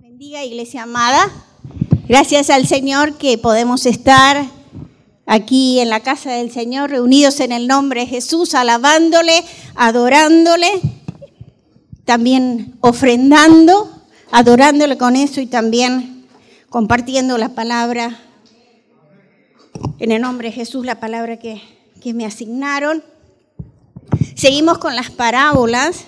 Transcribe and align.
Bendiga, 0.00 0.44
iglesia 0.44 0.84
amada. 0.84 1.28
Gracias 2.06 2.50
al 2.50 2.68
Señor 2.68 3.18
que 3.18 3.36
podemos 3.36 3.84
estar 3.84 4.46
aquí 5.26 5.80
en 5.80 5.88
la 5.88 6.00
casa 6.00 6.30
del 6.30 6.52
Señor, 6.52 6.90
reunidos 6.90 7.40
en 7.40 7.50
el 7.50 7.66
nombre 7.66 8.02
de 8.02 8.06
Jesús, 8.06 8.54
alabándole, 8.54 9.44
adorándole, 9.74 10.68
también 12.04 12.76
ofrendando, 12.80 13.90
adorándole 14.30 14.96
con 14.96 15.16
eso 15.16 15.40
y 15.40 15.46
también 15.46 16.28
compartiendo 16.68 17.36
la 17.36 17.48
palabra, 17.48 18.20
en 19.98 20.12
el 20.12 20.22
nombre 20.22 20.48
de 20.48 20.54
Jesús, 20.54 20.86
la 20.86 21.00
palabra 21.00 21.40
que, 21.40 21.60
que 22.00 22.14
me 22.14 22.24
asignaron. 22.24 23.02
Seguimos 24.36 24.78
con 24.78 24.94
las 24.94 25.10
parábolas 25.10 26.04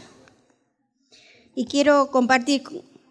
y 1.57 1.66
quiero 1.66 2.12
compartir 2.12 2.62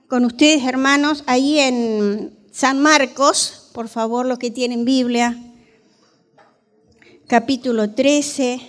con 0.10 0.26
ustedes, 0.26 0.64
hermanos, 0.64 1.24
ahí 1.28 1.60
en 1.60 2.36
San 2.52 2.80
Marcos, 2.80 3.70
por 3.74 3.88
favor, 3.88 4.26
los 4.26 4.40
que 4.40 4.50
tienen 4.50 4.84
Biblia, 4.84 5.38
capítulo 7.28 7.92
13. 7.92 8.60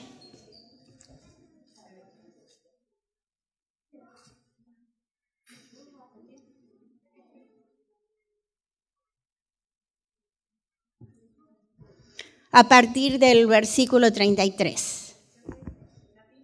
A 12.52 12.68
partir 12.68 13.18
del 13.18 13.46
versículo 13.46 14.12
33. 14.12 15.16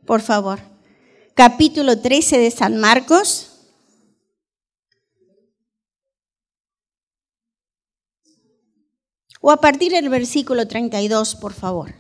Por 0.07 0.23
favor. 0.23 0.61
Capítulo 1.35 2.01
13 2.01 2.39
de 2.39 2.51
San 2.51 2.79
Marcos. 2.79 3.56
O 9.49 9.53
a 9.53 9.59
partir 9.59 9.93
del 9.93 10.09
versículo 10.09 10.67
32, 10.67 11.37
por 11.37 11.53
favor, 11.53 11.95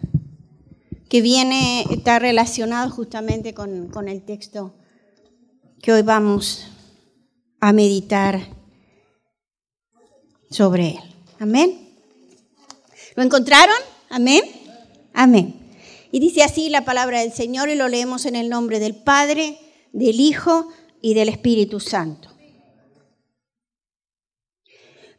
que 1.08 1.20
viene, 1.20 1.84
está 1.92 2.18
relacionado 2.18 2.90
justamente 2.90 3.54
con, 3.54 3.86
con 3.86 4.08
el 4.08 4.24
texto 4.24 4.74
que 5.80 5.92
hoy 5.92 6.02
vamos 6.02 6.66
a 7.60 7.72
meditar 7.72 8.48
sobre 10.50 10.88
él. 10.88 10.98
Amén. 11.38 11.88
¿Lo 13.14 13.22
encontraron? 13.22 13.76
Amén. 14.10 14.42
Amén. 15.14 15.54
Y 16.10 16.18
dice 16.18 16.42
así 16.42 16.68
la 16.68 16.84
palabra 16.84 17.20
del 17.20 17.32
Señor 17.32 17.68
y 17.68 17.76
lo 17.76 17.86
leemos 17.86 18.26
en 18.26 18.34
el 18.34 18.48
nombre 18.48 18.80
del 18.80 18.96
Padre, 18.96 19.56
del 19.92 20.18
Hijo 20.18 20.66
y 21.00 21.14
del 21.14 21.28
Espíritu 21.28 21.78
Santo. 21.78 22.35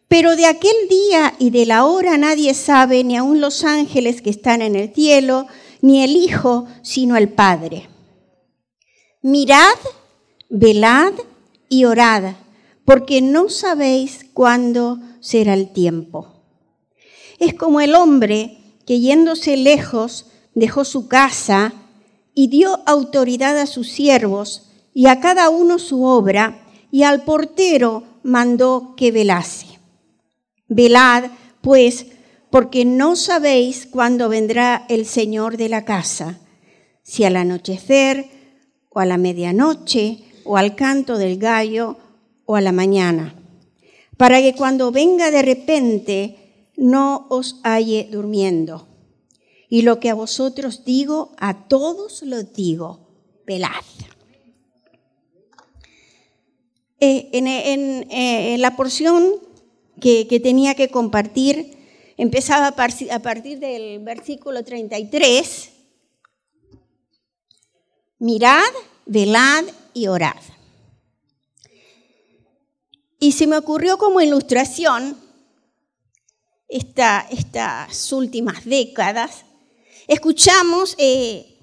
Pero 0.08 0.36
de 0.36 0.45
aquel 0.45 0.75
día 0.89 1.33
y 1.38 1.50
de 1.50 1.66
la 1.66 1.86
hora 1.86 2.17
nadie 2.17 2.53
sabe, 2.53 3.03
ni 3.03 3.17
aun 3.17 3.41
los 3.41 3.63
ángeles 3.63 4.22
que 4.22 4.30
están 4.30 4.61
en 4.61 4.75
el 4.75 4.94
cielo, 4.94 5.47
ni 5.81 6.03
el 6.03 6.16
Hijo, 6.16 6.66
sino 6.81 7.17
el 7.17 7.30
Padre. 7.30 7.89
Mirad, 9.22 9.75
velad 10.50 11.13
y 11.67 11.85
orad, 11.85 12.35
porque 12.85 13.22
no 13.22 13.50
sabéis 13.50 14.25
cuándo 14.33 15.00
será 15.19 15.53
el 15.53 15.73
tiempo. 15.73 16.28
Es 17.39 17.53
como 17.53 17.81
el 17.81 17.94
hombre 17.94 18.58
que 18.85 19.02
yéndose 19.02 19.58
lejos 19.58 20.28
dejó 20.55 20.85
su 20.85 21.09
casa 21.09 21.73
y 22.33 22.47
dio 22.47 22.80
autoridad 22.85 23.59
a 23.59 23.66
sus 23.66 23.89
siervos 23.89 24.69
y 24.94 25.08
a 25.08 25.19
cada 25.19 25.50
uno 25.50 25.78
su 25.78 26.03
obra, 26.03 26.63
y 26.89 27.03
al 27.03 27.23
portero 27.23 28.03
mandó 28.23 28.95
que 28.95 29.11
velase. 29.11 29.77
Velad, 30.68 31.32
pues, 31.62 32.08
porque 32.50 32.86
no 32.86 33.16
sabéis 33.16 33.86
cuándo 33.86 34.30
vendrá 34.30 34.86
el 34.90 35.06
Señor 35.06 35.58
de 35.58 35.70
la 35.70 35.86
casa, 35.86 36.40
si 37.03 37.24
al 37.24 37.36
anochecer, 37.36 38.25
o 38.90 39.00
a 39.00 39.06
la 39.06 39.18
medianoche, 39.18 40.24
o 40.44 40.58
al 40.58 40.75
canto 40.75 41.18
del 41.18 41.38
gallo, 41.38 41.97
o 42.46 42.56
a 42.56 42.62
la 42.62 42.72
mañana, 42.72 43.36
para 44.18 44.41
que 44.41 44.56
cuando 44.56 44.91
venga 44.91 45.31
de 45.31 45.41
repente 45.41 46.72
no 46.78 47.28
os 47.30 47.59
halle 47.64 48.08
durmiendo. 48.12 48.88
Y 49.70 49.81
lo 49.81 50.00
que 50.00 50.09
a 50.09 50.14
vosotros 50.14 50.86
digo, 50.86 51.36
a 51.38 51.68
todos 51.68 52.24
lo 52.24 52.44
digo, 52.44 53.09
velad. 53.46 53.70
Eh, 57.00 57.30
eh, 57.34 58.53
en 58.53 58.62
la 58.62 58.75
porción 58.75 59.47
que, 60.00 60.40
tenía 60.41 60.75
que 60.75 60.90
compartir 60.90 61.78
empezaba 62.18 62.68
a 62.68 63.19
partir 63.22 63.59
del 63.59 64.00
versículo 64.00 64.63
33. 64.63 65.69
Mirad, 68.19 68.74
velad 69.06 69.66
y 69.94 70.08
orad. 70.08 70.41
Y 73.19 73.31
se 73.31 73.47
me 73.47 73.58
ocurrió 73.58 73.97
como 73.97 74.22
ilustración 74.22 75.18
estas 76.68 78.12
últimas 78.12 78.66
décadas. 78.66 79.46
Escuchamos 80.08 80.96
eh, 80.97 81.56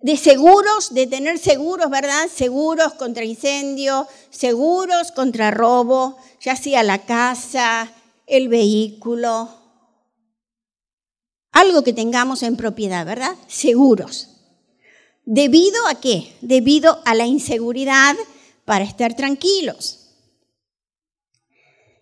de 0.00 0.16
seguros, 0.16 0.94
de 0.94 1.06
tener 1.06 1.38
seguros, 1.38 1.90
¿verdad? 1.90 2.28
Seguros 2.32 2.94
contra 2.94 3.24
incendio, 3.24 4.06
seguros 4.30 5.10
contra 5.12 5.50
robo, 5.50 6.16
ya 6.40 6.56
sea 6.56 6.82
la 6.82 7.04
casa, 7.04 7.92
el 8.26 8.48
vehículo, 8.48 9.48
algo 11.52 11.82
que 11.82 11.92
tengamos 11.92 12.42
en 12.42 12.56
propiedad, 12.56 13.04
¿verdad? 13.04 13.34
Seguros. 13.48 14.28
¿Debido 15.24 15.86
a 15.88 16.00
qué? 16.00 16.32
Debido 16.40 17.02
a 17.04 17.14
la 17.14 17.26
inseguridad 17.26 18.16
para 18.64 18.84
estar 18.84 19.14
tranquilos. 19.14 19.98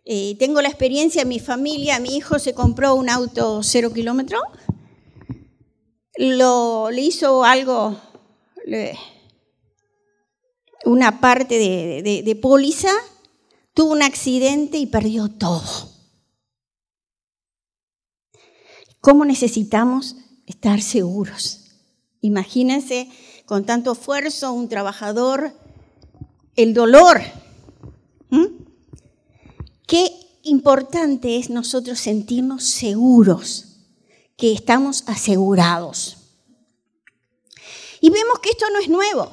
Eh, 0.05 0.37
tengo 0.39 0.63
la 0.63 0.69
experiencia 0.69 1.23
en 1.23 1.29
mi 1.29 1.41
familia, 1.41 1.99
mi 1.99 2.17
hijo 2.17 2.39
se 2.39 2.55
compró 2.55 2.95
un 2.95 3.09
auto 3.09 3.63
cero 3.65 3.93
kilómetro, 3.93 4.41
lo, 6.17 6.91
le 6.91 7.03
hizo 7.03 7.45
algo, 7.45 7.97
una 10.85 11.21
parte 11.21 11.59
de, 11.59 12.23
de 12.25 12.37
póliza 12.37 12.91
tuvo 13.75 13.93
un 13.93 14.03
accidente 14.03 14.79
y 14.79 14.87
perdió 14.87 15.29
todo. 15.29 15.63
¿Cómo 19.01 19.25
necesitamos 19.25 20.17
estar 20.47 20.81
seguros? 20.81 21.67
Imagínense 22.23 23.09
con 23.45 23.65
tanto 23.65 23.93
esfuerzo 23.93 24.53
un 24.53 24.69
trabajador, 24.69 25.53
el 26.57 26.75
dolor. 26.75 27.21
Qué 29.87 30.11
importante 30.43 31.37
es 31.37 31.51
nosotros 31.51 32.01
sentirnos 32.01 32.65
seguros, 32.65 33.76
que 34.37 34.53
estamos 34.53 35.05
asegurados. 35.07 36.19
Y 38.01 38.11
vemos 38.11 38.39
que 38.41 38.51
esto 38.51 38.67
no 38.71 38.79
es 38.79 38.89
nuevo, 38.89 39.33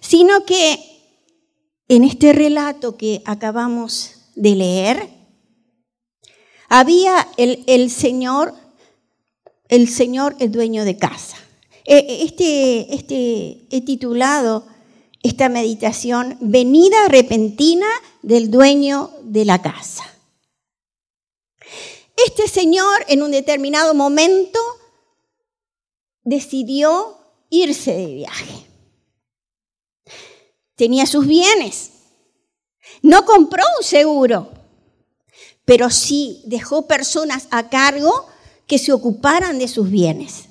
sino 0.00 0.44
que 0.44 0.78
en 1.88 2.04
este 2.04 2.32
relato 2.32 2.96
que 2.96 3.22
acabamos 3.24 4.12
de 4.36 4.54
leer, 4.54 5.08
había 6.68 7.26
el, 7.36 7.90
Señor, 7.90 8.54
el 9.68 9.88
Señor, 9.88 10.36
el 10.38 10.52
dueño 10.52 10.84
de 10.84 10.96
casa. 10.96 11.36
E, 11.84 11.96
e, 11.96 12.22
este, 12.24 12.94
este, 12.94 13.66
he 13.70 13.80
titulado 13.84 14.66
esta 15.22 15.48
meditación 15.48 16.38
Venida 16.40 17.08
repentina 17.08 17.88
del 18.22 18.50
dueño 18.50 19.10
de 19.24 19.44
la 19.44 19.60
casa. 19.60 20.04
Este 22.26 22.48
señor 22.48 23.04
en 23.08 23.22
un 23.22 23.30
determinado 23.30 23.94
momento 23.94 24.58
decidió 26.22 27.18
irse 27.50 27.92
de 27.92 28.06
viaje 28.06 28.70
tenía 30.80 31.04
sus 31.04 31.26
bienes. 31.26 31.90
No 33.02 33.26
compró 33.26 33.62
un 33.78 33.84
seguro, 33.84 34.50
pero 35.66 35.90
sí 35.90 36.40
dejó 36.46 36.86
personas 36.86 37.48
a 37.50 37.68
cargo 37.68 38.26
que 38.66 38.78
se 38.78 38.90
ocuparan 38.90 39.58
de 39.58 39.68
sus 39.68 39.90
bienes. 39.90 40.46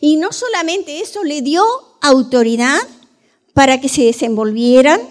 Y 0.00 0.16
no 0.16 0.32
solamente 0.32 1.02
eso, 1.02 1.22
le 1.22 1.42
dio 1.42 1.62
autoridad 2.00 2.80
para 3.52 3.78
que 3.78 3.90
se 3.90 4.04
desenvolvieran, 4.04 5.02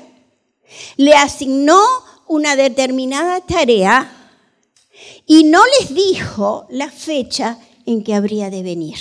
le 0.97 1.13
asignó 1.13 1.79
una 2.27 2.55
determinada 2.55 3.41
tarea 3.41 4.24
y 5.25 5.43
no 5.45 5.61
les 5.79 5.93
dijo 5.93 6.67
la 6.69 6.89
fecha 6.91 7.59
en 7.85 8.03
que 8.03 8.13
habría 8.13 8.49
de 8.49 8.63
venir. 8.63 8.97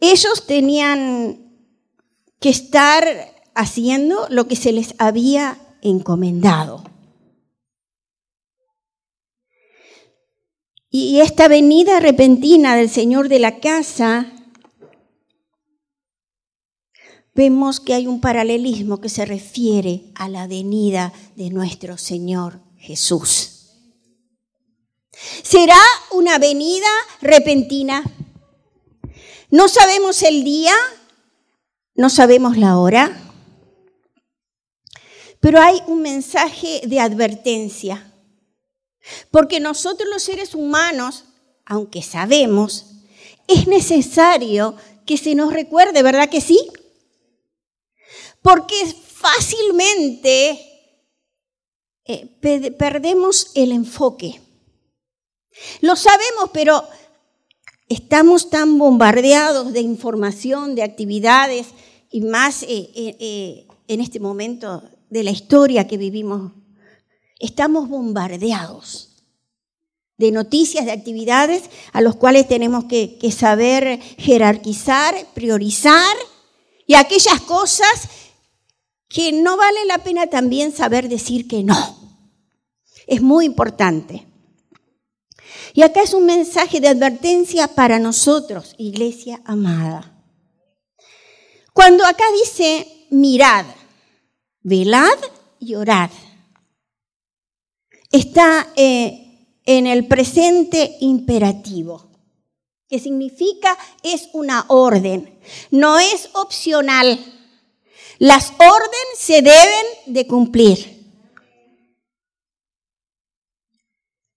Ellos 0.00 0.46
tenían 0.46 1.52
que 2.40 2.48
estar 2.48 3.04
haciendo 3.54 4.26
lo 4.28 4.48
que 4.48 4.56
se 4.56 4.72
les 4.72 4.94
había 4.98 5.58
encomendado. 5.80 6.82
Y 10.90 11.20
esta 11.20 11.48
venida 11.48 12.00
repentina 12.00 12.76
del 12.76 12.90
Señor 12.90 13.28
de 13.28 13.38
la 13.38 13.60
casa, 13.60 14.30
vemos 17.34 17.80
que 17.80 17.94
hay 17.94 18.06
un 18.06 18.20
paralelismo 18.20 19.00
que 19.00 19.08
se 19.08 19.24
refiere 19.24 20.10
a 20.14 20.28
la 20.28 20.46
venida 20.46 21.12
de 21.36 21.48
nuestro 21.48 21.96
Señor 21.96 22.60
Jesús. 22.76 23.51
¿Será 25.42 25.80
una 26.10 26.38
venida 26.38 26.88
repentina? 27.20 28.02
No 29.50 29.68
sabemos 29.68 30.22
el 30.22 30.44
día, 30.44 30.74
no 31.94 32.10
sabemos 32.10 32.56
la 32.56 32.78
hora, 32.78 33.20
pero 35.40 35.60
hay 35.60 35.82
un 35.86 36.02
mensaje 36.02 36.82
de 36.86 37.00
advertencia 37.00 38.12
porque 39.30 39.60
nosotros 39.60 40.08
los 40.08 40.22
seres 40.22 40.54
humanos, 40.54 41.24
aunque 41.64 42.02
sabemos, 42.02 42.86
es 43.48 43.66
necesario 43.66 44.76
que 45.06 45.16
se 45.16 45.34
nos 45.34 45.52
recuerde, 45.52 46.02
¿verdad 46.02 46.28
que 46.28 46.40
sí? 46.40 46.58
Porque 48.40 48.74
fácilmente 48.86 50.60
eh, 52.04 52.26
perdemos 52.78 53.52
el 53.54 53.72
enfoque. 53.72 54.40
Lo 55.80 55.96
sabemos, 55.96 56.50
pero 56.52 56.84
estamos 57.88 58.50
tan 58.50 58.78
bombardeados 58.78 59.72
de 59.72 59.80
información, 59.80 60.74
de 60.74 60.82
actividades, 60.82 61.68
y 62.10 62.20
más 62.20 62.62
eh, 62.62 62.90
eh, 62.94 63.66
en 63.88 64.00
este 64.00 64.20
momento 64.20 64.82
de 65.10 65.24
la 65.24 65.30
historia 65.30 65.88
que 65.88 65.96
vivimos 65.96 66.52
estamos 67.42 67.88
bombardeados 67.88 69.08
de 70.16 70.30
noticias, 70.30 70.86
de 70.86 70.92
actividades 70.92 71.64
a 71.92 72.00
los 72.00 72.14
cuales 72.14 72.46
tenemos 72.46 72.84
que, 72.84 73.18
saber 73.36 74.00
jerarquizar, 74.18 75.14
priorizar 75.34 76.16
y 76.86 76.94
aquellas 76.94 77.40
cosas 77.40 78.08
que 79.08 79.32
no 79.32 79.56
vale 79.56 79.84
la 79.86 79.98
pena 79.98 80.28
también 80.28 80.72
saber 80.72 81.08
decir 81.08 81.48
que 81.48 81.64
no. 81.64 81.98
Es 83.08 83.20
muy 83.20 83.44
importante. 83.44 84.24
Y 85.74 85.82
acá 85.82 86.02
es 86.02 86.14
un 86.14 86.26
mensaje 86.26 86.80
de 86.80 86.88
advertencia 86.88 87.68
para 87.68 87.98
nosotros, 87.98 88.74
iglesia 88.78 89.40
amada. 89.44 90.12
Cuando 91.72 92.04
acá 92.04 92.24
dice 92.42 93.06
mirad, 93.10 93.66
velad 94.62 95.18
y 95.58 95.74
orad 95.74 96.10
está 98.12 98.68
eh, 98.76 99.48
en 99.64 99.86
el 99.86 100.06
presente 100.06 100.96
imperativo, 101.00 102.10
que 102.88 102.98
significa 102.98 103.76
es 104.02 104.28
una 104.34 104.66
orden, 104.68 105.38
no 105.70 105.98
es 105.98 106.28
opcional. 106.34 107.18
Las 108.18 108.52
órdenes 108.52 109.18
se 109.18 109.40
deben 109.42 109.86
de 110.06 110.26
cumplir. 110.26 111.01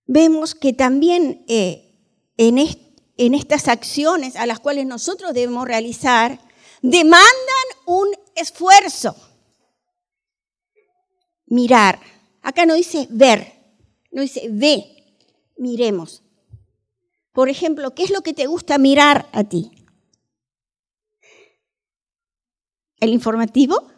Vemos 0.07 0.53
que 0.53 0.73
también 0.73 1.43
eh, 1.47 1.95
en, 2.37 3.33
estas 3.33 3.67
acciones 3.67 4.35
a 4.35 4.45
las 4.45 4.59
cuales 4.59 4.85
nosotros 4.85 5.33
debemos 5.33 5.67
realizar, 5.67 6.39
demandan 6.81 7.25
un 7.85 8.09
esfuerzo. 8.35 9.15
Mirar. 11.47 11.99
Acá 12.41 12.65
no 12.65 12.75
dice 12.75 13.07
ver, 13.09 13.53
no 14.11 14.21
dice, 14.21 14.47
ve, 14.51 14.85
miremos. 15.57 16.21
Por 17.31 17.49
ejemplo, 17.49 17.93
¿qué 17.95 18.03
es 18.03 18.11
lo 18.11 18.21
que 18.21 18.33
te 18.33 18.45
gusta 18.45 18.77
mirar 18.77 19.27
a 19.31 19.43
ti? 19.43 19.71
¿El 22.99 23.09
informativo? 23.09 23.91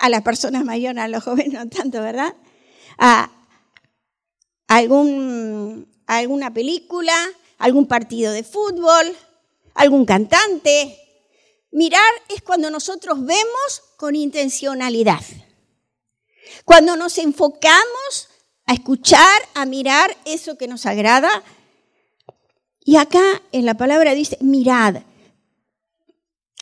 A 0.00 0.08
las 0.08 0.22
personas 0.22 0.64
mayores, 0.64 1.02
a 1.02 1.08
los 1.08 1.22
jóvenes 1.24 1.52
no 1.52 1.68
tanto, 1.68 2.00
¿verdad? 2.00 2.34
A 2.98 3.37
algún, 4.68 5.88
alguna 6.06 6.54
película, 6.54 7.14
algún 7.58 7.86
partido 7.86 8.32
de 8.32 8.44
fútbol, 8.44 9.16
algún 9.74 10.04
cantante. 10.04 10.96
Mirar 11.72 12.12
es 12.28 12.42
cuando 12.42 12.70
nosotros 12.70 13.18
vemos 13.24 13.82
con 13.96 14.14
intencionalidad. 14.14 15.22
Cuando 16.64 16.96
nos 16.96 17.18
enfocamos 17.18 18.28
a 18.66 18.74
escuchar, 18.74 19.42
a 19.54 19.66
mirar 19.66 20.16
eso 20.24 20.56
que 20.56 20.68
nos 20.68 20.86
agrada. 20.86 21.42
Y 22.84 22.96
acá 22.96 23.42
en 23.52 23.66
la 23.66 23.74
palabra 23.74 24.14
dice, 24.14 24.38
mirad. 24.40 25.02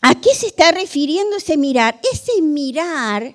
¿A 0.02 0.20
qué 0.20 0.34
se 0.34 0.46
está 0.46 0.70
refiriendo 0.70 1.36
ese 1.36 1.56
mirar? 1.56 2.00
Ese 2.12 2.40
mirar 2.42 3.34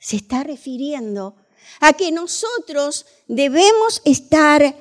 se 0.00 0.16
está 0.16 0.42
refiriendo 0.42 1.36
a 1.80 1.92
que 1.92 2.12
nosotros 2.12 3.06
debemos 3.28 4.02
estar 4.04 4.74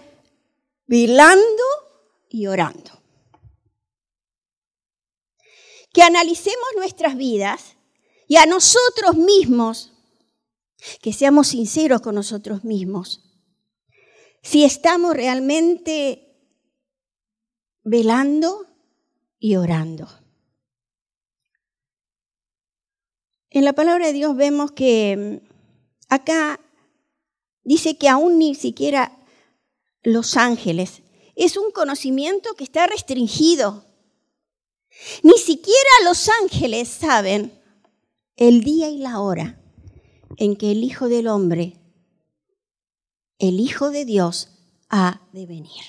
velando 0.87 1.63
y 2.29 2.47
orando. 2.47 3.01
Que 5.91 6.01
analicemos 6.01 6.67
nuestras 6.75 7.15
vidas 7.15 7.75
y 8.27 8.37
a 8.37 8.45
nosotros 8.45 9.15
mismos 9.15 9.91
que 11.01 11.13
seamos 11.13 11.47
sinceros 11.47 12.01
con 12.01 12.15
nosotros 12.15 12.63
mismos. 12.63 13.21
Si 14.41 14.63
estamos 14.63 15.13
realmente 15.13 16.33
velando 17.83 18.65
y 19.39 19.55
orando. 19.55 20.07
En 23.49 23.65
la 23.65 23.73
palabra 23.73 24.07
de 24.07 24.13
Dios 24.13 24.35
vemos 24.35 24.71
que 24.71 25.41
mm, 25.43 25.47
acá 26.09 26.59
dice 27.63 27.97
que 27.97 28.09
aún 28.09 28.39
ni 28.39 28.55
siquiera 28.55 29.17
los 30.03 30.37
ángeles 30.37 31.01
es 31.35 31.57
un 31.57 31.71
conocimiento 31.71 32.53
que 32.55 32.63
está 32.63 32.87
restringido. 32.87 33.85
Ni 35.23 35.37
siquiera 35.37 35.89
los 36.03 36.29
ángeles 36.41 36.87
saben 36.87 37.59
el 38.35 38.63
día 38.63 38.89
y 38.89 38.99
la 38.99 39.19
hora 39.19 39.59
en 40.37 40.55
que 40.55 40.71
el 40.71 40.83
Hijo 40.83 41.09
del 41.09 41.27
Hombre, 41.27 41.79
el 43.39 43.59
Hijo 43.59 43.89
de 43.89 44.05
Dios, 44.05 44.49
ha 44.89 45.21
de 45.31 45.45
venir. 45.45 45.83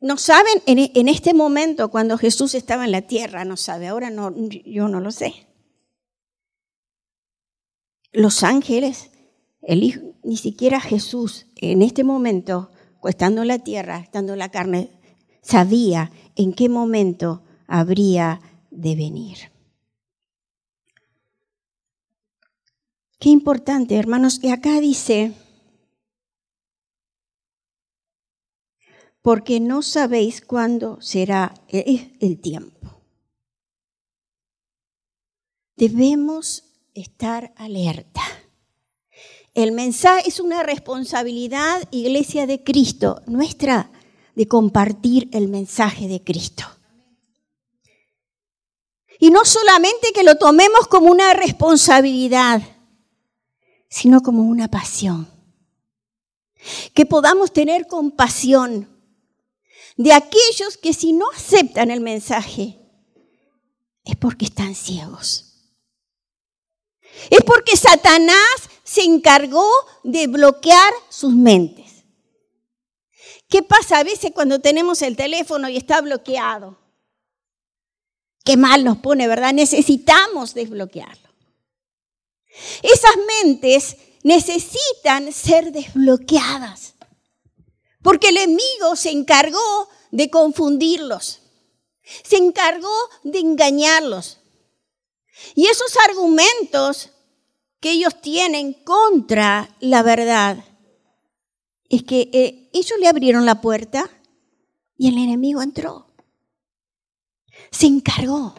No 0.00 0.16
saben 0.16 0.62
en 0.66 1.08
este 1.08 1.34
momento 1.34 1.90
cuando 1.90 2.18
Jesús 2.18 2.54
estaba 2.54 2.84
en 2.84 2.92
la 2.92 3.02
tierra, 3.02 3.44
no 3.44 3.56
sabe, 3.56 3.88
ahora 3.88 4.10
no, 4.10 4.32
yo 4.48 4.88
no 4.88 5.00
lo 5.00 5.10
sé. 5.10 5.48
Los 8.12 8.42
ángeles, 8.42 9.10
el 9.62 9.82
hijo, 9.82 10.07
ni 10.22 10.36
siquiera 10.36 10.80
Jesús 10.80 11.46
en 11.56 11.82
este 11.82 12.04
momento, 12.04 12.70
estando 13.04 13.42
en 13.42 13.48
la 13.48 13.58
tierra, 13.58 13.98
estando 13.98 14.32
en 14.32 14.38
la 14.38 14.50
carne, 14.50 14.90
sabía 15.42 16.10
en 16.36 16.52
qué 16.52 16.68
momento 16.68 17.42
habría 17.66 18.40
de 18.70 18.96
venir. 18.96 19.38
Qué 23.18 23.30
importante, 23.30 23.96
hermanos. 23.96 24.38
Y 24.42 24.50
acá 24.50 24.80
dice, 24.80 25.32
porque 29.22 29.60
no 29.60 29.82
sabéis 29.82 30.40
cuándo 30.40 31.00
será 31.00 31.54
el 31.68 32.40
tiempo. 32.40 33.02
Debemos 35.76 36.64
estar 36.94 37.52
alerta. 37.56 38.22
El 39.54 39.72
mensaje 39.72 40.28
es 40.28 40.40
una 40.40 40.62
responsabilidad, 40.62 41.82
iglesia 41.90 42.46
de 42.46 42.62
Cristo, 42.62 43.22
nuestra, 43.26 43.90
de 44.34 44.46
compartir 44.46 45.28
el 45.32 45.48
mensaje 45.48 46.06
de 46.06 46.22
Cristo. 46.22 46.64
Y 49.18 49.30
no 49.30 49.44
solamente 49.44 50.12
que 50.12 50.22
lo 50.22 50.36
tomemos 50.36 50.86
como 50.86 51.10
una 51.10 51.34
responsabilidad, 51.34 52.62
sino 53.88 54.20
como 54.20 54.42
una 54.42 54.68
pasión. 54.68 55.28
Que 56.94 57.04
podamos 57.04 57.52
tener 57.52 57.86
compasión 57.86 58.88
de 59.96 60.12
aquellos 60.12 60.76
que 60.76 60.92
si 60.92 61.12
no 61.12 61.26
aceptan 61.34 61.90
el 61.90 62.00
mensaje 62.00 62.78
es 64.04 64.16
porque 64.16 64.44
están 64.44 64.74
ciegos. 64.74 65.44
Es 67.30 67.40
porque 67.44 67.76
Satanás 67.76 68.70
se 68.88 69.02
encargó 69.02 69.68
de 70.04 70.26
bloquear 70.26 70.92
sus 71.08 71.34
mentes. 71.34 72.04
¿Qué 73.48 73.62
pasa 73.62 73.98
a 73.98 74.04
veces 74.04 74.32
cuando 74.34 74.60
tenemos 74.60 75.02
el 75.02 75.16
teléfono 75.16 75.68
y 75.68 75.76
está 75.76 76.00
bloqueado? 76.00 76.78
qué 78.48 78.56
mal 78.56 78.82
nos 78.82 78.96
pone, 78.96 79.28
¿verdad? 79.28 79.52
Necesitamos 79.52 80.54
desbloquearlo. 80.54 81.28
Esas 82.82 83.14
mentes 83.42 83.98
necesitan 84.22 85.34
ser 85.34 85.70
desbloqueadas, 85.70 86.94
porque 88.02 88.30
el 88.30 88.38
enemigo 88.38 88.96
se 88.96 89.10
encargó 89.10 89.90
de 90.12 90.30
confundirlos, 90.30 91.42
se 92.24 92.36
encargó 92.38 92.96
de 93.22 93.40
engañarlos. 93.40 94.38
Y 95.54 95.66
esos 95.66 95.94
argumentos 96.08 97.10
que 97.80 97.92
ellos 97.92 98.20
tienen 98.20 98.72
contra 98.72 99.74
la 99.80 100.02
verdad 100.02 100.64
es 101.88 102.02
que 102.02 102.30
eh, 102.32 102.70
ellos 102.72 102.98
le 102.98 103.08
abrieron 103.08 103.46
la 103.46 103.60
puerta 103.60 104.08
y 104.96 105.08
el 105.08 105.18
enemigo 105.18 105.62
entró. 105.62 106.06
Se 107.70 107.86
encargó. 107.86 108.54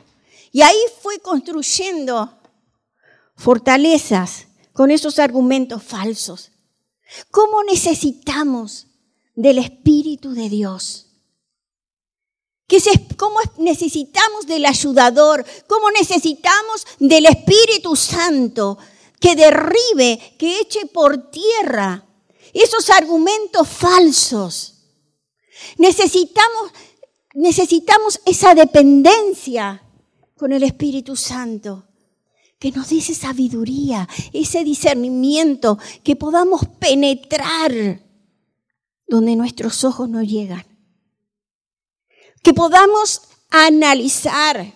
Y 0.51 0.61
ahí 0.61 0.77
fue 1.01 1.19
construyendo 1.19 2.39
fortalezas 3.35 4.47
con 4.73 4.89
esos 4.89 5.19
argumentos 5.19 5.83
falsos. 5.83 6.51
¿Cómo 7.29 7.63
necesitamos 7.63 8.88
del 9.35 9.59
Espíritu 9.59 10.33
de 10.33 10.49
Dios? 10.49 11.07
¿Cómo 13.17 13.39
necesitamos 13.57 14.45
del 14.45 14.65
ayudador? 14.65 15.45
¿Cómo 15.67 15.91
necesitamos 15.91 16.85
del 16.99 17.25
Espíritu 17.25 17.95
Santo 17.95 18.77
que 19.19 19.35
derribe, 19.35 20.35
que 20.38 20.59
eche 20.61 20.85
por 20.88 21.29
tierra 21.29 22.05
esos 22.53 22.89
argumentos 22.89 23.67
falsos? 23.67 24.75
Necesitamos, 25.77 26.71
necesitamos 27.33 28.21
esa 28.25 28.55
dependencia 28.55 29.83
con 30.35 30.53
el 30.53 30.63
Espíritu 30.63 31.15
Santo 31.15 31.89
que 32.59 32.71
nos 32.71 32.89
dé 32.89 32.99
sabiduría, 32.99 34.07
ese 34.33 34.65
discernimiento, 34.65 35.79
que 36.03 36.17
podamos 36.17 36.67
penetrar 36.77 38.03
donde 39.07 39.35
nuestros 39.38 39.85
ojos 39.85 40.09
no 40.09 40.21
llegan. 40.21 40.65
Que 42.43 42.53
podamos 42.53 43.21
analizar, 43.49 44.73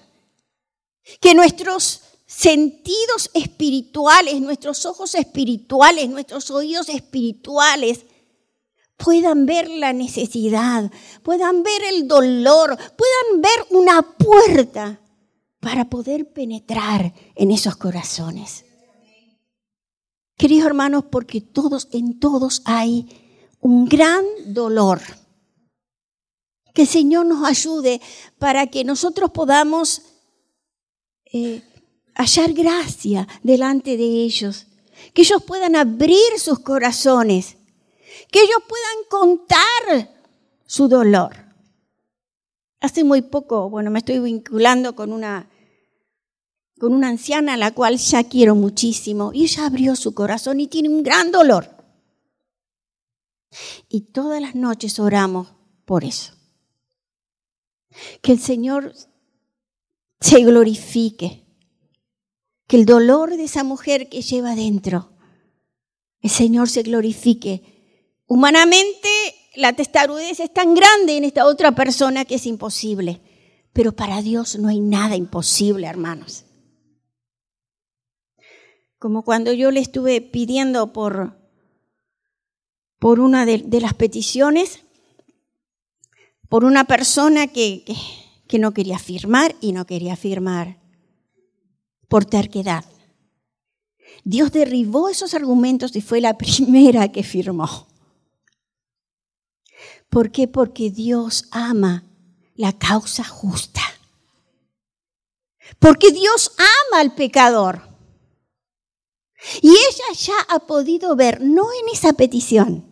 que 1.20 1.34
nuestros 1.34 2.02
sentidos 2.36 3.30
espirituales, 3.34 4.42
nuestros 4.42 4.86
ojos 4.86 5.14
espirituales, 5.16 6.10
nuestros 6.10 6.50
oídos 6.50 6.90
espirituales 6.90 8.06
puedan 8.98 9.46
ver 9.46 9.70
la 9.70 9.94
necesidad, 9.94 10.92
puedan 11.22 11.64
ver 11.64 11.84
el 11.84 12.08
dolor, 12.08 12.78
puedan 12.78 13.42
ver 13.42 13.68
una 13.70 14.02
puerta 14.02 15.00
para 15.60 15.90
poder 15.90 16.32
penetrar 16.32 17.14
en 17.36 17.52
esos 17.52 17.76
corazones. 17.76 18.66
Queridos 20.36 20.66
hermanos, 20.66 21.06
porque 21.12 21.42
todos, 21.42 21.88
en 21.92 22.20
todos 22.20 22.62
hay 22.66 23.08
un 23.60 23.86
gran 23.86 24.26
dolor. 24.48 25.02
Que 26.74 26.84
el 26.84 26.88
Señor 26.88 27.28
nos 27.28 27.48
ayude 27.48 28.02
para 28.40 28.68
que 28.68 28.84
nosotros 28.84 29.30
podamos 29.32 30.02
eh, 31.32 31.62
hallar 32.16 32.54
gracia 32.54 33.28
delante 33.44 33.98
de 33.98 34.04
ellos. 34.04 34.68
Que 35.14 35.24
ellos 35.24 35.44
puedan 35.44 35.76
abrir 35.76 36.38
sus 36.38 36.60
corazones. 36.60 37.58
Que 38.32 38.42
ellos 38.42 38.64
puedan 38.68 38.98
contar 39.10 40.12
su 40.66 40.88
dolor. 40.88 41.36
Hace 42.80 43.04
muy 43.04 43.22
poco, 43.22 43.70
bueno, 43.70 43.92
me 43.92 44.00
estoy 44.00 44.20
vinculando 44.20 44.96
con 44.96 45.14
una 45.14 45.50
con 46.80 46.94
una 46.94 47.08
anciana 47.08 47.54
a 47.54 47.58
la 47.58 47.72
cual 47.72 47.98
ya 47.98 48.26
quiero 48.26 48.56
muchísimo 48.56 49.32
y 49.34 49.44
ella 49.44 49.68
abrió 49.68 49.96
su 49.96 50.14
corazón 50.14 50.60
y 50.60 50.68
tiene 50.68 50.90
un 50.90 51.02
gran 51.02 51.32
dolor. 51.32 51.70
Y 53.88 54.02
todas 54.12 54.42
las 54.42 54.56
noches 54.56 55.00
oramos 55.00 55.54
por 55.86 56.04
eso. 56.04 56.34
Que 58.22 58.34
el 58.34 58.40
Señor 58.40 58.94
se 60.20 60.44
glorifique. 60.44 61.43
Que 62.74 62.80
el 62.80 62.88
dolor 62.88 63.38
de 63.38 63.44
esa 63.44 63.64
mujer 63.64 64.10
que 64.10 64.24
lleva 64.24 64.56
dentro, 64.56 65.12
el 66.22 66.32
Señor 66.32 66.70
se 66.70 66.82
glorifique. 66.82 67.62
Humanamente 68.26 69.08
la 69.54 69.74
testarudez 69.74 70.40
es 70.40 70.52
tan 70.52 70.74
grande 70.74 71.18
en 71.18 71.24
esta 71.24 71.46
otra 71.46 71.76
persona 71.76 72.26
que 72.26 72.34
es 72.34 72.48
imposible. 72.48 73.22
Pero 73.74 73.92
para 73.92 74.24
Dios 74.24 74.58
no 74.58 74.70
hay 74.70 74.80
nada 74.80 75.16
imposible, 75.16 75.86
hermanos 75.86 76.46
como 78.98 79.24
cuando 79.24 79.54
yo 79.54 79.70
le 79.70 79.82
estuve 79.82 80.22
pidiendo 80.22 80.94
por, 80.94 81.38
por 83.00 83.20
una 83.20 83.46
de, 83.46 83.82
las 83.82 83.94
peticiones, 83.94 84.80
por 86.50 86.64
una 86.64 86.86
persona 86.86 87.48
que, 87.48 87.84
que 88.48 88.60
no 88.60 88.74
quería 88.74 88.98
firmar 88.98 89.56
y 89.62 89.74
no 89.74 89.86
quería 89.86 90.16
firmar 90.16 90.83
por 92.14 92.26
terquedad. 92.26 92.86
Dios 94.24 94.52
derribó 94.52 95.10
esos 95.10 95.34
argumentos 95.34 95.96
y 95.96 96.02
fue 96.02 96.22
la 96.22 96.38
primera 96.38 97.12
que 97.12 97.24
firmó. 97.24 97.88
¿Por 100.10 100.32
qué? 100.32 100.48
Porque 100.48 100.92
Dios 100.92 101.46
ama 101.50 102.04
la 102.54 102.72
causa 102.74 103.24
justa. 103.24 103.82
Porque 105.80 106.12
Dios 106.12 106.52
ama 106.60 107.02
al 107.02 107.16
pecador. 107.16 107.82
Y 109.64 109.72
ella 109.72 110.14
ya 110.16 110.36
ha 110.50 110.60
podido 110.68 111.16
ver, 111.16 111.42
no 111.42 111.64
en 111.64 111.90
esa 111.92 112.14
petición, 112.14 112.86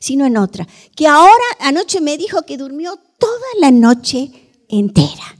sino 0.00 0.24
en 0.24 0.38
otra, 0.38 0.66
que 0.96 1.06
ahora 1.06 1.44
anoche 1.60 2.00
me 2.00 2.16
dijo 2.16 2.40
que 2.46 2.56
durmió 2.56 2.98
toda 3.18 3.48
la 3.60 3.70
noche 3.70 4.64
entera, 4.70 5.36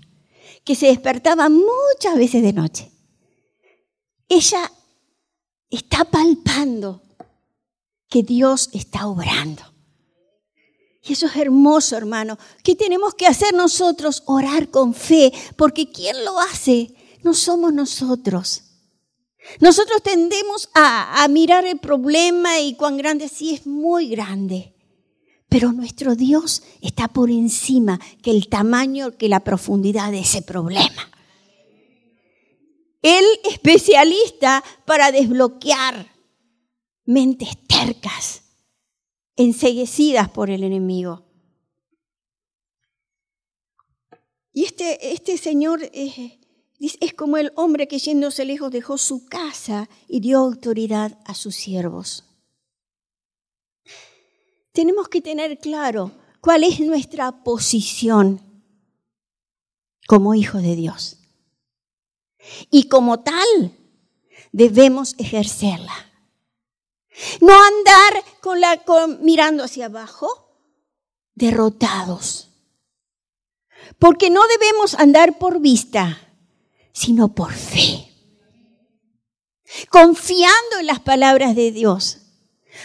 que 0.64 0.74
se 0.74 0.88
despertaba 0.88 1.48
muchas 1.48 2.18
veces 2.18 2.42
de 2.42 2.52
noche. 2.52 2.92
Ella 4.28 4.70
está 5.70 6.04
palpando 6.04 7.02
que 8.08 8.22
Dios 8.22 8.70
está 8.72 9.06
obrando. 9.06 9.62
Y 11.02 11.12
eso 11.12 11.26
es 11.26 11.36
hermoso, 11.36 11.96
hermano. 11.96 12.38
¿Qué 12.62 12.74
tenemos 12.74 13.14
que 13.14 13.26
hacer 13.26 13.54
nosotros? 13.54 14.24
Orar 14.26 14.70
con 14.70 14.92
fe, 14.92 15.32
porque 15.56 15.90
quien 15.90 16.24
lo 16.24 16.40
hace 16.40 16.94
no 17.22 17.32
somos 17.34 17.72
nosotros. 17.72 18.62
Nosotros 19.60 20.02
tendemos 20.02 20.68
a, 20.74 21.26
mirar 21.28 21.64
el 21.64 21.78
problema 21.78 22.58
y 22.60 22.74
cuán 22.74 22.96
grande 22.96 23.28
sí 23.28 23.54
es 23.54 23.66
muy 23.66 24.08
grande. 24.08 24.74
Pero 25.48 25.72
nuestro 25.72 26.16
Dios 26.16 26.64
está 26.80 27.06
por 27.06 27.30
encima 27.30 28.00
que 28.22 28.32
el 28.32 28.48
tamaño, 28.48 29.16
que 29.16 29.28
la 29.28 29.40
profundidad 29.40 30.10
de 30.10 30.20
ese 30.20 30.42
problema. 30.42 31.10
Él 33.06 33.24
especialista 33.44 34.64
para 34.84 35.12
desbloquear 35.12 36.12
mentes 37.04 37.56
tercas, 37.68 38.42
enseguecidas 39.36 40.28
por 40.28 40.50
el 40.50 40.64
enemigo. 40.64 41.24
Y 44.52 44.64
este, 44.64 45.12
este 45.12 45.38
señor 45.38 45.88
es 45.92 47.14
como 47.14 47.36
el 47.36 47.52
hombre 47.54 47.86
que 47.86 48.00
yéndose 48.00 48.44
lejos 48.44 48.72
dejó 48.72 48.98
su 48.98 49.26
casa 49.26 49.88
y 50.08 50.18
dio 50.18 50.38
autoridad 50.38 51.16
a 51.26 51.34
sus 51.34 51.54
siervos. 51.54 52.24
Tenemos 54.72 55.08
que 55.08 55.20
tener 55.20 55.60
claro 55.60 56.10
cuál 56.40 56.64
es 56.64 56.80
nuestra 56.80 57.44
posición 57.44 58.40
como 60.08 60.34
hijos 60.34 60.60
de 60.60 60.74
Dios. 60.74 61.20
Y 62.70 62.88
como 62.88 63.20
tal, 63.20 63.76
debemos 64.52 65.14
ejercerla. 65.18 66.12
No 67.40 67.54
andar 67.54 68.24
con 68.40 68.60
la, 68.60 68.82
mirando 69.20 69.64
hacia 69.64 69.86
abajo, 69.86 70.28
derrotados. 71.34 72.48
Porque 73.98 74.30
no 74.30 74.40
debemos 74.48 74.94
andar 74.94 75.38
por 75.38 75.60
vista, 75.60 76.18
sino 76.92 77.34
por 77.34 77.52
fe. 77.52 78.12
Confiando 79.90 80.78
en 80.80 80.86
las 80.86 81.00
palabras 81.00 81.54
de 81.54 81.72
Dios, 81.72 82.18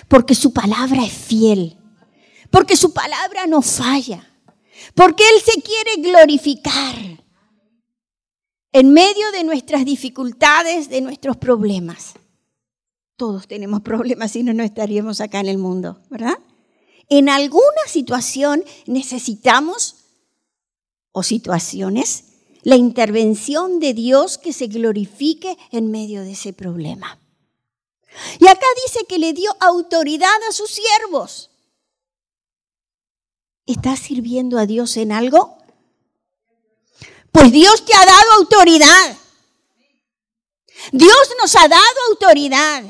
porque 0.08 0.36
su 0.36 0.54
palabra 0.54 1.04
es 1.04 1.14
fiel, 1.14 1.78
porque 2.50 2.76
su 2.76 2.94
palabra 2.94 3.48
no 3.48 3.62
falla, 3.62 4.28
porque 4.96 5.24
Él 5.30 5.42
se 5.42 5.62
quiere 5.62 5.96
glorificar 5.98 7.11
en 8.74 8.94
medio 8.94 9.32
de 9.32 9.44
nuestras 9.44 9.86
dificultades, 9.86 10.90
de 10.90 11.02
nuestros 11.02 11.38
problemas. 11.38 12.14
Todos 13.16 13.48
tenemos 13.48 13.82
problemas, 13.82 14.32
si 14.32 14.44
no, 14.44 14.54
no 14.54 14.64
estaríamos 14.64 15.22
acá 15.22 15.40
en 15.40 15.48
el 15.48 15.58
mundo, 15.58 16.02
¿verdad? 16.10 16.38
En 17.10 17.30
alguna 17.30 17.86
situación 17.88 18.64
necesitamos, 18.86 19.98
o 21.12 21.24
situaciones, 21.24 22.24
la 22.64 22.78
intervención 22.78 23.80
de 23.80 23.94
Dios 23.94 24.38
que 24.38 24.54
se 24.54 24.68
glorifique 24.68 25.58
en 25.72 25.92
medio 25.92 26.22
de 26.22 26.32
ese 26.32 26.54
problema. 26.54 27.20
Y 28.40 28.48
acá 28.48 28.66
dice 28.86 29.06
que 29.06 29.20
le 29.20 29.34
dio 29.34 29.56
autoridad 29.60 30.30
a 30.50 30.54
sus 30.54 30.70
siervos. 30.70 31.50
¿Estás 33.66 34.00
sirviendo 34.00 34.58
a 34.58 34.66
Dios 34.66 34.98
en 34.98 35.12
algo? 35.12 35.58
Pues 37.32 37.52
Dios 37.52 37.86
te 37.86 37.94
ha 37.94 38.06
dado 38.06 38.34
autoridad. 38.40 39.18
Dios 40.92 41.30
nos 41.40 41.56
ha 41.56 41.68
dado 41.68 41.84
autoridad. 42.10 42.84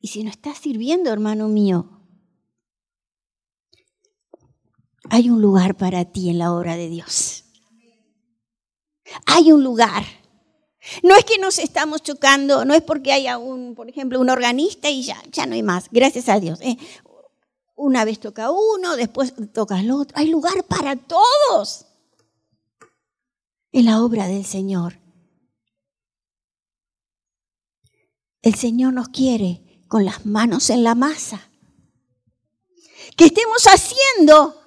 Y 0.00 0.08
si 0.08 0.24
no 0.24 0.30
estás 0.30 0.58
sirviendo, 0.58 1.12
hermano 1.12 1.48
mío, 1.48 1.88
hay 5.10 5.30
un 5.30 5.40
lugar 5.42 5.76
para 5.76 6.04
ti 6.06 6.30
en 6.30 6.38
la 6.38 6.52
obra 6.52 6.76
de 6.76 6.88
Dios. 6.88 7.44
Hay 9.26 9.52
un 9.52 9.62
lugar. 9.62 10.04
No 11.02 11.14
es 11.14 11.24
que 11.24 11.38
nos 11.38 11.58
estamos 11.58 12.02
chocando, 12.02 12.64
no 12.64 12.74
es 12.74 12.82
porque 12.82 13.12
haya 13.12 13.38
un, 13.38 13.74
por 13.74 13.88
ejemplo, 13.88 14.18
un 14.20 14.30
organista 14.30 14.90
y 14.90 15.02
ya, 15.04 15.22
ya 15.30 15.46
no 15.46 15.54
hay 15.54 15.62
más, 15.62 15.88
gracias 15.90 16.28
a 16.28 16.40
Dios. 16.40 16.60
¿eh? 16.62 16.76
Una 17.76 18.04
vez 18.04 18.18
toca 18.18 18.50
uno, 18.50 18.96
después 18.96 19.34
toca 19.52 19.78
el 19.78 19.90
otro. 19.92 20.16
Hay 20.18 20.28
lugar 20.28 20.64
para 20.64 20.96
todos 20.96 21.86
en 23.72 23.86
la 23.86 24.02
obra 24.02 24.28
del 24.28 24.44
Señor. 24.44 24.98
El 28.42 28.54
Señor 28.54 28.92
nos 28.92 29.08
quiere 29.08 29.82
con 29.88 30.04
las 30.04 30.26
manos 30.26 30.70
en 30.70 30.84
la 30.84 30.94
masa. 30.94 31.48
Que 33.16 33.26
estemos 33.26 33.64
haciendo 33.64 34.60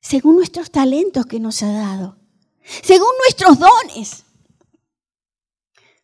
según 0.00 0.36
nuestros 0.36 0.70
talentos 0.70 1.26
que 1.26 1.40
nos 1.40 1.62
ha 1.62 1.72
dado, 1.72 2.16
según 2.82 3.08
nuestros 3.24 3.58
dones. 3.58 4.24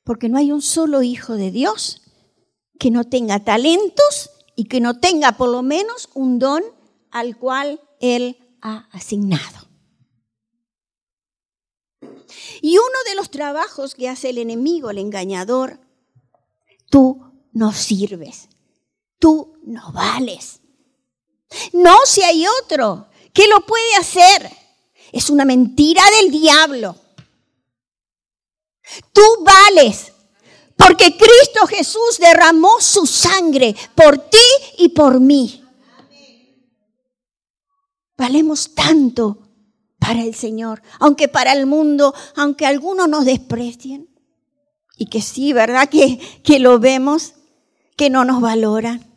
Porque 0.02 0.28
no 0.28 0.38
hay 0.38 0.52
un 0.52 0.60
solo 0.62 1.02
hijo 1.02 1.34
de 1.34 1.50
Dios 1.50 2.02
que 2.78 2.90
no 2.90 3.04
tenga 3.04 3.42
talentos 3.44 4.30
y 4.56 4.64
que 4.64 4.80
no 4.80 5.00
tenga 5.00 5.32
por 5.32 5.48
lo 5.48 5.62
menos 5.62 6.10
un 6.14 6.38
don 6.38 6.62
al 7.10 7.38
cual 7.38 7.80
Él 8.00 8.36
ha 8.60 8.88
asignado. 8.92 9.73
Y 12.60 12.76
uno 12.78 12.98
de 13.06 13.14
los 13.14 13.30
trabajos 13.30 13.94
que 13.94 14.08
hace 14.08 14.30
el 14.30 14.38
enemigo, 14.38 14.90
el 14.90 14.98
engañador, 14.98 15.80
tú 16.90 17.48
no 17.52 17.72
sirves, 17.72 18.48
tú 19.18 19.58
no 19.64 19.92
vales. 19.92 20.60
No 21.72 21.98
si 22.04 22.22
hay 22.22 22.44
otro 22.62 23.08
que 23.32 23.46
lo 23.48 23.64
puede 23.66 23.96
hacer. 23.96 24.50
Es 25.12 25.30
una 25.30 25.44
mentira 25.44 26.02
del 26.20 26.30
diablo. 26.30 26.96
Tú 29.12 29.22
vales 29.42 30.12
porque 30.76 31.16
Cristo 31.16 31.66
Jesús 31.68 32.18
derramó 32.18 32.80
su 32.80 33.06
sangre 33.06 33.74
por 33.94 34.18
ti 34.18 34.38
y 34.78 34.88
por 34.88 35.20
mí. 35.20 35.64
Valemos 38.16 38.74
tanto 38.74 39.43
para 40.04 40.22
el 40.22 40.34
Señor, 40.34 40.82
aunque 41.00 41.28
para 41.28 41.54
el 41.54 41.64
mundo, 41.64 42.14
aunque 42.36 42.66
algunos 42.66 43.08
nos 43.08 43.24
desprecien. 43.24 44.10
Y 44.98 45.06
que 45.06 45.22
sí, 45.22 45.54
¿verdad? 45.54 45.88
Que, 45.88 46.18
que 46.42 46.58
lo 46.58 46.78
vemos, 46.78 47.32
que 47.96 48.10
no 48.10 48.26
nos 48.26 48.42
valoran. 48.42 49.10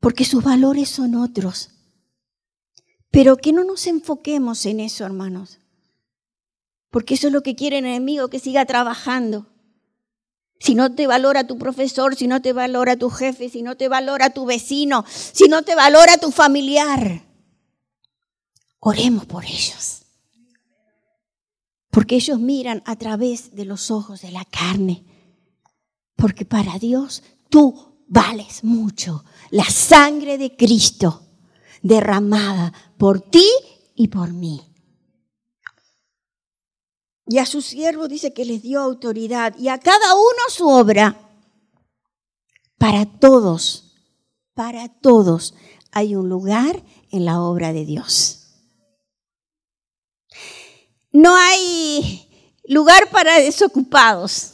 Porque 0.00 0.24
sus 0.24 0.42
valores 0.42 0.88
son 0.88 1.14
otros. 1.14 1.70
Pero 3.12 3.36
que 3.36 3.52
no 3.52 3.62
nos 3.62 3.86
enfoquemos 3.86 4.66
en 4.66 4.80
eso, 4.80 5.04
hermanos. 5.04 5.60
Porque 6.90 7.14
eso 7.14 7.28
es 7.28 7.32
lo 7.32 7.44
que 7.44 7.54
quiere 7.54 7.78
el 7.78 7.86
enemigo, 7.86 8.26
que 8.26 8.40
siga 8.40 8.66
trabajando. 8.66 9.46
Si 10.58 10.74
no 10.74 10.92
te 10.92 11.06
valora 11.06 11.46
tu 11.46 11.56
profesor, 11.56 12.16
si 12.16 12.26
no 12.26 12.42
te 12.42 12.52
valora 12.52 12.96
tu 12.96 13.10
jefe, 13.10 13.48
si 13.48 13.62
no 13.62 13.76
te 13.76 13.86
valora 13.86 14.30
tu 14.30 14.44
vecino, 14.44 15.04
si 15.06 15.46
no 15.46 15.62
te 15.62 15.76
valora 15.76 16.18
tu 16.18 16.32
familiar, 16.32 17.25
oremos 18.86 19.26
por 19.26 19.44
ellos. 19.44 20.02
Porque 21.90 22.14
ellos 22.14 22.38
miran 22.38 22.84
a 22.86 22.94
través 22.94 23.56
de 23.56 23.64
los 23.64 23.90
ojos 23.90 24.20
de 24.20 24.30
la 24.30 24.44
carne. 24.44 25.04
Porque 26.14 26.44
para 26.44 26.78
Dios 26.78 27.24
tú 27.48 28.04
vales 28.06 28.62
mucho. 28.62 29.24
La 29.50 29.64
sangre 29.64 30.38
de 30.38 30.56
Cristo 30.56 31.26
derramada 31.82 32.72
por 32.96 33.20
ti 33.20 33.48
y 33.96 34.06
por 34.06 34.32
mí. 34.32 34.62
Y 37.26 37.38
a 37.38 37.46
sus 37.46 37.66
siervos 37.66 38.08
dice 38.08 38.32
que 38.32 38.44
les 38.44 38.62
dio 38.62 38.80
autoridad 38.80 39.56
y 39.58 39.66
a 39.66 39.78
cada 39.78 40.14
uno 40.14 40.42
su 40.48 40.68
obra. 40.68 41.18
Para 42.78 43.04
todos, 43.04 43.96
para 44.54 44.88
todos 44.88 45.54
hay 45.90 46.14
un 46.14 46.28
lugar 46.28 46.84
en 47.10 47.24
la 47.24 47.40
obra 47.40 47.72
de 47.72 47.84
Dios. 47.84 48.45
No 51.16 51.34
hay 51.34 52.28
lugar 52.64 53.08
para 53.10 53.40
desocupados, 53.40 54.52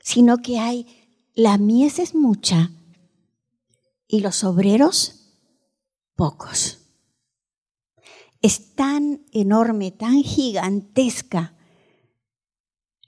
sino 0.00 0.38
que 0.38 0.60
hay, 0.60 1.08
la 1.34 1.58
mies 1.58 1.98
es 1.98 2.14
mucha 2.14 2.70
y 4.06 4.20
los 4.20 4.44
obreros 4.44 5.34
pocos 6.14 6.78
es 8.42 8.76
tan 8.76 9.26
enorme, 9.32 9.90
tan 9.90 10.22
gigantesca 10.22 11.58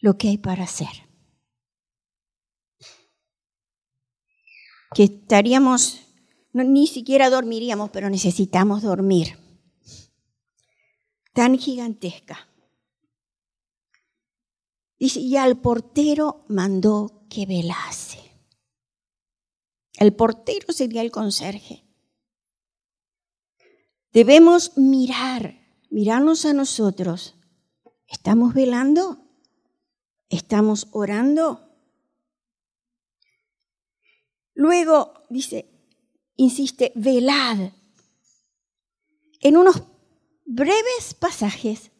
lo 0.00 0.18
que 0.18 0.30
hay 0.30 0.38
para 0.38 0.64
hacer. 0.64 1.08
Que 4.96 5.04
estaríamos, 5.04 6.00
ni 6.52 6.88
siquiera 6.88 7.30
dormiríamos, 7.30 7.90
pero 7.90 8.10
necesitamos 8.10 8.82
dormir. 8.82 9.39
Tan 11.32 11.58
gigantesca. 11.58 12.48
Dice, 14.98 15.20
y 15.20 15.36
al 15.36 15.60
portero 15.60 16.44
mandó 16.48 17.26
que 17.30 17.46
velase. 17.46 18.18
El 19.94 20.14
portero 20.14 20.72
sería 20.72 21.02
el 21.02 21.10
conserje. 21.10 21.84
Debemos 24.12 24.76
mirar, 24.76 25.58
mirarnos 25.88 26.44
a 26.44 26.52
nosotros. 26.52 27.36
¿Estamos 28.06 28.54
velando? 28.54 29.24
¿Estamos 30.28 30.88
orando? 30.92 31.70
Luego 34.54 35.14
dice, 35.30 35.70
insiste, 36.36 36.92
velad. 36.94 37.72
En 39.40 39.56
unos 39.56 39.80
breves 40.52 41.14
pasajes, 41.14 41.92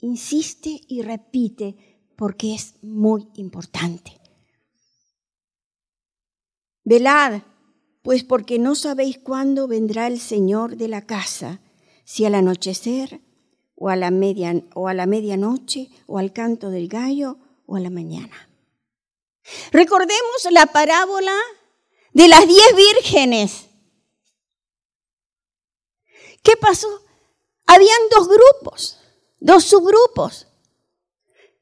insiste 0.00 0.80
y 0.88 1.00
repite 1.02 1.76
porque 2.16 2.54
es 2.54 2.74
muy 2.82 3.28
importante. 3.36 4.20
Velad, 6.84 7.42
pues 8.02 8.22
porque 8.22 8.58
no 8.58 8.74
sabéis 8.74 9.18
cuándo 9.18 9.66
vendrá 9.66 10.06
el 10.06 10.20
Señor 10.20 10.76
de 10.76 10.88
la 10.88 11.06
casa, 11.06 11.60
si 12.04 12.26
al 12.26 12.34
anochecer, 12.34 13.22
o 13.74 13.88
a 13.88 13.96
la, 13.96 14.10
media, 14.10 14.62
o 14.74 14.88
a 14.88 14.94
la 14.94 15.06
medianoche, 15.06 15.88
o 16.06 16.18
al 16.18 16.34
canto 16.34 16.68
del 16.68 16.88
gallo, 16.88 17.38
o 17.66 17.76
a 17.76 17.80
la 17.80 17.88
mañana. 17.88 18.50
Recordemos 19.72 20.46
la 20.50 20.66
parábola 20.66 21.34
de 22.12 22.28
las 22.28 22.46
diez 22.46 22.76
vírgenes. 22.76 23.66
¿Qué 26.42 26.56
pasó? 26.58 27.03
Habían 27.66 27.98
dos 28.10 28.28
grupos, 28.28 28.98
dos 29.40 29.64
subgrupos. 29.64 30.46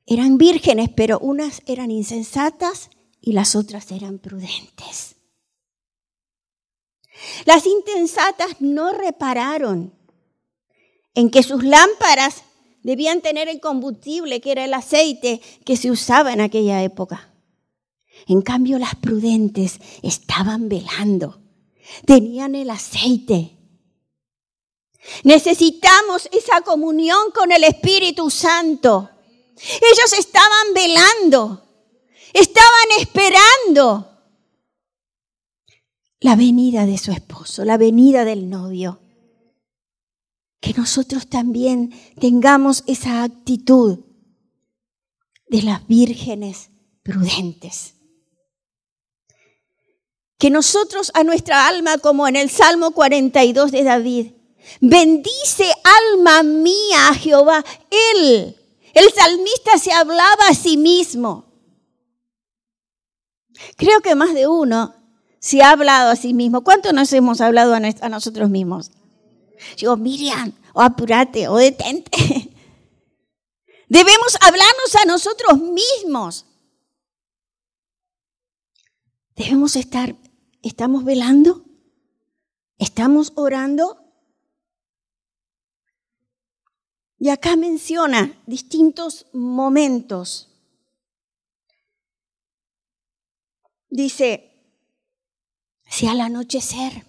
Eran 0.07 0.37
vírgenes, 0.37 0.91
pero 0.95 1.19
unas 1.21 1.63
eran 1.67 1.91
insensatas 1.91 2.91
y 3.21 3.33
las 3.33 3.55
otras 3.55 3.91
eran 3.93 4.19
prudentes. 4.19 5.17
Las 7.45 7.67
intensatas 7.67 8.61
no 8.61 8.93
repararon 8.93 9.95
en 11.15 11.31
que 11.31 11.43
sus 11.43 11.63
lámparas 11.63 12.43
debían 12.83 13.21
tener 13.21 13.49
el 13.49 13.61
combustible, 13.61 14.41
que 14.41 14.53
era 14.53 14.65
el 14.65 14.75
aceite 14.75 15.41
que 15.65 15.77
se 15.77 15.91
usaba 15.91 16.33
en 16.33 16.41
aquella 16.41 16.83
época. 16.83 17.33
En 18.27 18.43
cambio, 18.43 18.79
las 18.79 18.95
prudentes 18.97 19.79
estaban 20.03 20.69
velando, 20.69 21.41
tenían 22.07 22.55
el 22.55 22.71
aceite. 22.71 23.59
Necesitamos 25.25 26.29
esa 26.33 26.61
comunión 26.61 27.31
con 27.35 27.53
el 27.53 27.65
Espíritu 27.65 28.31
Santo. 28.31 29.11
Ellos 29.57 30.13
estaban 30.19 30.75
velando, 30.75 31.63
estaban 32.33 32.89
esperando 32.99 34.09
la 36.21 36.37
venida 36.37 36.87
de 36.87 36.99
su 36.99 37.13
esposo, 37.13 37.65
la 37.65 37.77
venida 37.77 38.25
del 38.25 38.49
novio. 38.49 38.99
que 40.61 40.75
nosotros 40.75 41.27
también 41.27 41.93
tengamos 42.21 42.85
esa 42.87 43.25
actitud 43.25 43.99
de 45.49 45.63
las 45.63 45.85
vírgenes 45.89 46.71
prudentes. 47.03 47.97
Que 50.39 50.51
nosotros 50.51 51.11
a 51.15 51.25
nuestra 51.25 51.67
alma, 51.67 51.99
como 51.99 52.29
en 52.29 52.37
el 52.37 52.49
Salmo 52.49 52.93
42 52.93 53.73
de 53.73 53.83
David, 53.83 54.33
bendice 54.81 55.73
alma 55.85 56.43
mía 56.43 57.09
a 57.09 57.15
Jehová. 57.15 57.65
Él, 57.91 58.57
el 58.95 59.13
salmista 59.13 59.79
se 59.79 59.93
hablaba 59.93 60.49
a 60.49 60.55
sí 60.55 60.77
mismo. 60.77 61.47
Creo 63.77 64.01
que 64.01 64.15
más 64.15 64.35
de 64.35 64.49
uno 64.49 64.95
se 65.39 65.63
ha 65.63 65.71
hablado 65.71 66.11
a 66.11 66.17
sí 66.17 66.35
mismo. 66.35 66.63
¿Cuánto 66.63 66.93
nos 66.93 67.13
hemos 67.13 67.41
hablado 67.41 67.75
a, 67.75 68.09
nosotros 68.09 68.51
mismos? 68.51 68.91
Digo, 69.77 69.97
Miriam, 69.97 70.53
o 70.73 70.81
apúrate, 70.81 71.49
o 71.49 71.57
detente. 71.57 72.11
Debemos 73.89 74.37
hablarnos 74.41 74.97
a 75.01 75.05
nosotros 75.05 75.59
mismos. 75.59 76.47
Debemos 79.37 79.77
estar, 79.77 80.15
¿estamos 80.63 81.05
velando? 81.05 81.65
¿Estamos 82.79 83.33
orando? 83.35 84.02
Y 87.23 87.29
acá 87.29 87.55
menciona 87.55 88.37
distintos 88.47 89.27
momentos. 89.33 90.49
Dice, 93.89 94.51
si 95.89 96.09
al 96.09 96.21
anochecer. 96.21 97.07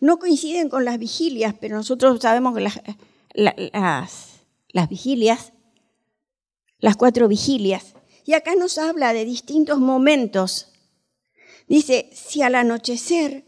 No 0.00 0.18
coinciden 0.18 0.68
con 0.68 0.84
las 0.84 0.98
vigilias, 0.98 1.54
pero 1.58 1.76
nosotros 1.76 2.20
sabemos 2.20 2.54
que 2.54 2.60
las, 2.60 2.82
las, 3.32 4.88
vigilias, 4.90 5.54
las 6.76 6.96
cuatro 6.98 7.28
vigilias, 7.28 7.94
y 8.26 8.34
acá 8.34 8.54
nos 8.56 8.76
habla 8.76 9.14
de 9.14 9.24
distintos 9.24 9.78
momentos. 9.78 10.70
Dice, 11.66 12.10
si 12.12 12.42
al 12.42 12.56
anochecer, 12.56 13.46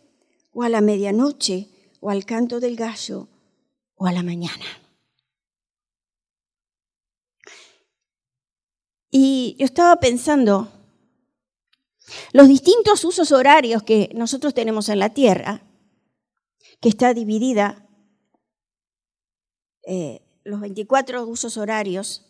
o 0.55 0.63
a 0.63 0.71
la 0.71 0.81
medianoche, 0.81 1.69
o 2.01 2.09
al 2.09 2.25
canto 2.25 2.61
del 2.61 2.77
gallo, 2.77 3.29
o 3.97 4.07
a 4.07 4.13
la 4.13 4.23
mañana. 4.23 4.84
Y 9.17 9.55
yo 9.61 9.65
estaba 9.65 9.95
pensando, 10.01 10.73
los 12.33 12.49
distintos 12.49 13.05
usos 13.05 13.31
horarios 13.31 13.85
que 13.85 14.11
nosotros 14.13 14.55
tenemos 14.55 14.89
en 14.89 14.99
la 14.99 15.11
Tierra, 15.11 15.63
que 16.81 16.89
está 16.89 17.15
dividida, 17.15 17.89
eh, 19.87 20.21
los 20.43 20.61
24 20.61 21.25
usos 21.29 21.57
horarios, 21.57 22.27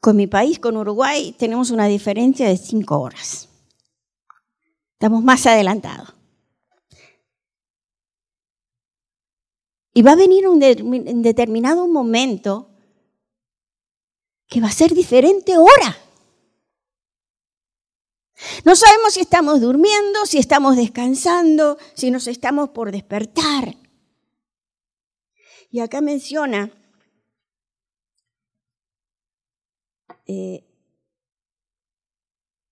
con 0.00 0.16
mi 0.16 0.26
país, 0.26 0.58
con 0.58 0.76
Uruguay, 0.76 1.32
tenemos 1.38 1.70
una 1.70 1.86
diferencia 1.86 2.48
de 2.48 2.56
5 2.56 2.98
horas. 2.98 3.48
Estamos 4.94 5.22
más 5.22 5.46
adelantados. 5.46 6.12
Y 9.94 10.02
va 10.02 10.10
a 10.10 10.16
venir 10.16 10.48
un 10.48 10.58
determinado 11.22 11.86
momento 11.86 12.69
que 14.50 14.60
va 14.60 14.66
a 14.66 14.72
ser 14.72 14.92
diferente 14.92 15.56
hora. 15.56 15.96
No 18.64 18.74
sabemos 18.74 19.14
si 19.14 19.20
estamos 19.20 19.60
durmiendo, 19.60 20.26
si 20.26 20.38
estamos 20.38 20.76
descansando, 20.76 21.78
si 21.94 22.10
nos 22.10 22.26
estamos 22.26 22.70
por 22.70 22.90
despertar. 22.90 23.76
Y 25.70 25.78
acá 25.78 26.00
menciona 26.00 26.72
eh, 30.26 30.64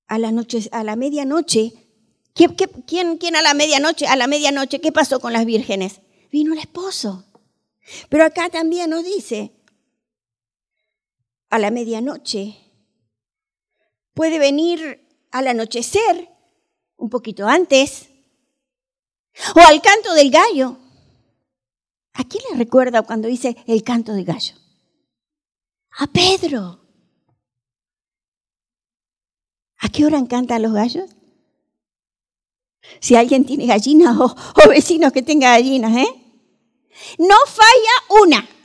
a, 0.09 0.17
a 0.17 0.85
la 0.85 0.97
medianoche. 0.97 1.73
quién, 2.35 3.19
¿Quién 3.19 3.37
a 3.37 3.43
la 3.43 3.55
medianoche? 3.55 4.09
A 4.09 4.17
la 4.17 4.27
medianoche, 4.27 4.81
¿qué 4.81 4.91
pasó 4.91 5.21
con 5.21 5.33
las 5.33 5.45
vírgenes? 5.45 6.01
Vino 6.33 6.55
el 6.55 6.59
esposo. 6.59 7.25
Pero 8.09 8.25
acá 8.25 8.51
también 8.51 8.91
nos 8.91 9.05
dice, 9.05 9.53
a 11.51 11.59
la 11.59 11.71
medianoche 11.71 12.57
puede 14.15 14.39
venir 14.39 15.07
al 15.31 15.47
anochecer, 15.47 16.29
un 16.97 17.09
poquito 17.09 17.47
antes, 17.47 18.09
o 19.55 19.61
al 19.61 19.81
canto 19.81 20.13
del 20.15 20.31
gallo. 20.31 20.77
¿A 22.15 22.25
quién 22.25 22.43
le 22.51 22.59
recuerda 22.59 23.03
cuando 23.03 23.29
dice 23.29 23.57
el 23.67 23.85
canto 23.85 24.13
del 24.13 24.25
gallo? 24.25 24.55
A 25.99 26.07
Pedro. 26.09 26.81
¿A 29.79 29.89
qué 29.89 30.05
hora 30.05 30.21
cantan 30.27 30.63
los 30.63 30.73
gallos? 30.73 31.09
Si 33.01 33.15
alguien 33.15 33.45
tiene 33.45 33.67
gallinas 33.67 34.17
o, 34.19 34.25
o 34.25 34.69
vecinos 34.69 35.13
que 35.13 35.23
tengan 35.23 35.55
gallinas, 35.55 35.97
¿eh? 35.97 36.29
No 37.19 37.37
falla 37.47 38.23
una. 38.25 38.58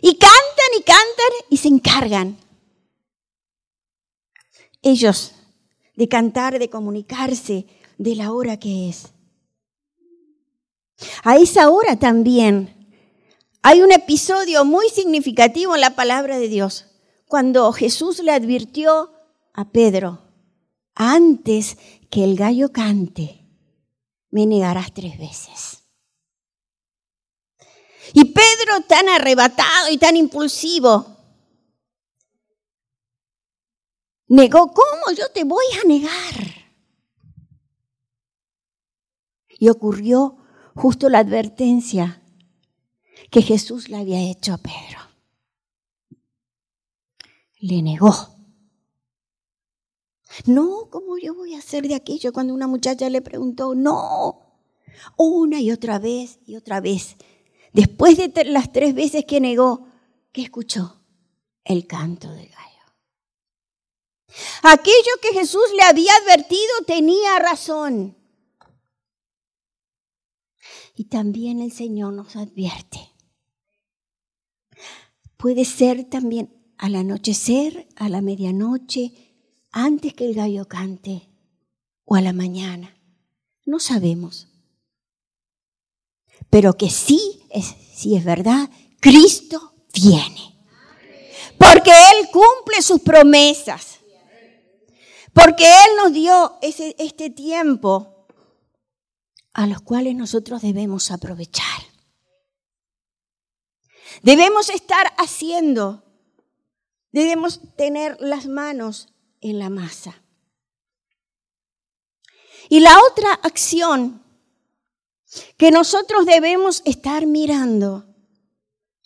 Y 0.00 0.16
cantan 0.16 0.70
y 0.78 0.82
cantan 0.82 1.32
y 1.50 1.56
se 1.56 1.68
encargan 1.68 2.38
ellos 4.82 5.32
de 5.96 6.08
cantar, 6.08 6.58
de 6.58 6.68
comunicarse 6.68 7.66
de 7.98 8.16
la 8.16 8.32
hora 8.32 8.58
que 8.58 8.88
es. 8.88 9.12
A 11.22 11.36
esa 11.36 11.70
hora 11.70 11.98
también 11.98 12.88
hay 13.62 13.80
un 13.82 13.92
episodio 13.92 14.64
muy 14.64 14.88
significativo 14.90 15.74
en 15.74 15.80
la 15.80 15.96
palabra 15.96 16.38
de 16.38 16.48
Dios, 16.48 16.86
cuando 17.26 17.72
Jesús 17.72 18.22
le 18.22 18.30
advirtió 18.30 19.10
a 19.54 19.70
Pedro, 19.70 20.20
antes 20.94 21.78
que 22.10 22.24
el 22.24 22.36
gallo 22.36 22.72
cante, 22.72 23.40
me 24.30 24.46
negarás 24.46 24.92
tres 24.92 25.18
veces. 25.18 25.83
Y 28.12 28.24
Pedro 28.24 28.82
tan 28.86 29.08
arrebatado 29.08 29.90
y 29.90 29.98
tan 29.98 30.16
impulsivo, 30.16 31.14
Negó, 34.28 34.72
¿cómo 34.72 35.16
yo 35.16 35.30
te 35.30 35.44
voy 35.44 35.64
a 35.80 35.86
negar? 35.86 36.34
Y 39.58 39.68
ocurrió 39.68 40.38
justo 40.74 41.08
la 41.08 41.20
advertencia 41.20 42.22
que 43.30 43.42
Jesús 43.42 43.88
le 43.88 43.98
había 43.98 44.20
hecho 44.20 44.54
a 44.54 44.58
Pedro. 44.58 44.98
Le 47.60 47.82
negó. 47.82 48.12
No, 50.46 50.88
¿cómo 50.90 51.16
yo 51.18 51.34
voy 51.34 51.54
a 51.54 51.58
hacer 51.58 51.86
de 51.86 51.94
aquello? 51.94 52.32
Cuando 52.32 52.54
una 52.54 52.66
muchacha 52.66 53.08
le 53.08 53.22
preguntó, 53.22 53.74
no, 53.74 54.58
una 55.16 55.60
y 55.60 55.70
otra 55.70 55.98
vez 55.98 56.40
y 56.44 56.56
otra 56.56 56.80
vez. 56.80 57.16
Después 57.74 58.16
de 58.16 58.44
las 58.44 58.72
tres 58.72 58.94
veces 58.94 59.24
que 59.26 59.40
negó, 59.40 59.88
¿qué 60.30 60.42
escuchó? 60.42 61.02
El 61.64 61.88
canto 61.88 62.30
de 62.30 62.46
gallo. 62.46 62.64
Aquello 64.62 65.10
que 65.20 65.32
Jesús 65.32 65.64
le 65.76 65.82
había 65.82 66.12
advertido 66.22 66.72
tenía 66.86 67.36
razón. 67.40 68.16
Y 70.94 71.06
también 71.06 71.60
el 71.60 71.72
Señor 71.72 72.12
nos 72.12 72.36
advierte. 72.36 73.12
Puede 75.36 75.64
ser 75.64 76.04
también 76.04 76.74
al 76.78 76.94
anochecer, 76.94 77.88
a 77.96 78.08
la 78.08 78.22
medianoche, 78.22 79.34
antes 79.72 80.14
que 80.14 80.26
el 80.26 80.34
gallo 80.34 80.68
cante, 80.68 81.28
o 82.04 82.14
a 82.14 82.20
la 82.20 82.32
mañana. 82.32 82.96
No 83.66 83.80
sabemos. 83.80 84.46
Pero 86.50 86.74
que 86.74 86.88
sí 86.88 87.43
sí 87.62 88.16
es 88.16 88.24
verdad, 88.24 88.68
Cristo 89.00 89.74
viene. 89.92 90.54
Porque 91.58 91.90
Él 91.90 92.28
cumple 92.32 92.82
sus 92.82 93.00
promesas. 93.00 94.00
Porque 95.32 95.64
Él 95.64 95.96
nos 96.02 96.12
dio 96.12 96.58
ese, 96.62 96.94
este 96.98 97.30
tiempo 97.30 98.26
a 99.52 99.66
los 99.66 99.80
cuales 99.82 100.14
nosotros 100.14 100.62
debemos 100.62 101.10
aprovechar. 101.10 101.82
Debemos 104.22 104.68
estar 104.70 105.12
haciendo, 105.18 106.04
debemos 107.12 107.60
tener 107.76 108.16
las 108.20 108.46
manos 108.46 109.08
en 109.40 109.58
la 109.58 109.70
masa. 109.70 110.22
Y 112.68 112.80
la 112.80 112.96
otra 113.10 113.32
acción 113.34 114.23
que 115.56 115.70
nosotros 115.70 116.26
debemos 116.26 116.82
estar 116.84 117.26
mirando 117.26 118.06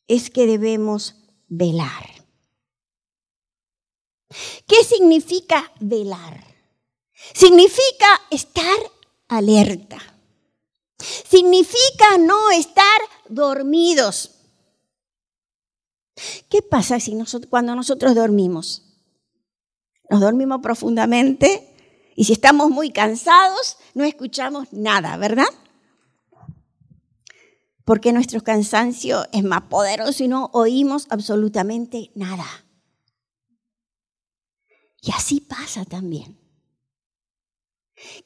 es 0.06 0.30
que 0.30 0.46
debemos 0.46 1.16
velar. 1.48 2.18
¿Qué 4.66 4.84
significa 4.84 5.72
velar? 5.80 6.44
Significa 7.34 8.20
estar 8.30 8.78
alerta. 9.28 9.98
Significa 10.98 12.18
no 12.18 12.50
estar 12.50 13.00
dormidos. 13.28 14.30
¿Qué 16.48 16.62
pasa 16.62 16.98
si 17.00 17.16
cuando 17.48 17.74
nosotros 17.74 18.14
dormimos? 18.14 18.82
Nos 20.10 20.20
dormimos 20.20 20.60
profundamente 20.62 21.74
y 22.16 22.24
si 22.24 22.32
estamos 22.32 22.70
muy 22.70 22.90
cansados 22.90 23.76
no 23.94 24.04
escuchamos 24.04 24.72
nada, 24.72 25.16
¿verdad? 25.16 25.46
Porque 27.88 28.12
nuestro 28.12 28.42
cansancio 28.42 29.24
es 29.32 29.42
más 29.42 29.62
poderoso 29.62 30.22
y 30.22 30.28
no 30.28 30.50
oímos 30.52 31.06
absolutamente 31.08 32.10
nada. 32.14 32.44
Y 35.00 35.10
así 35.12 35.40
pasa 35.40 35.86
también. 35.86 36.38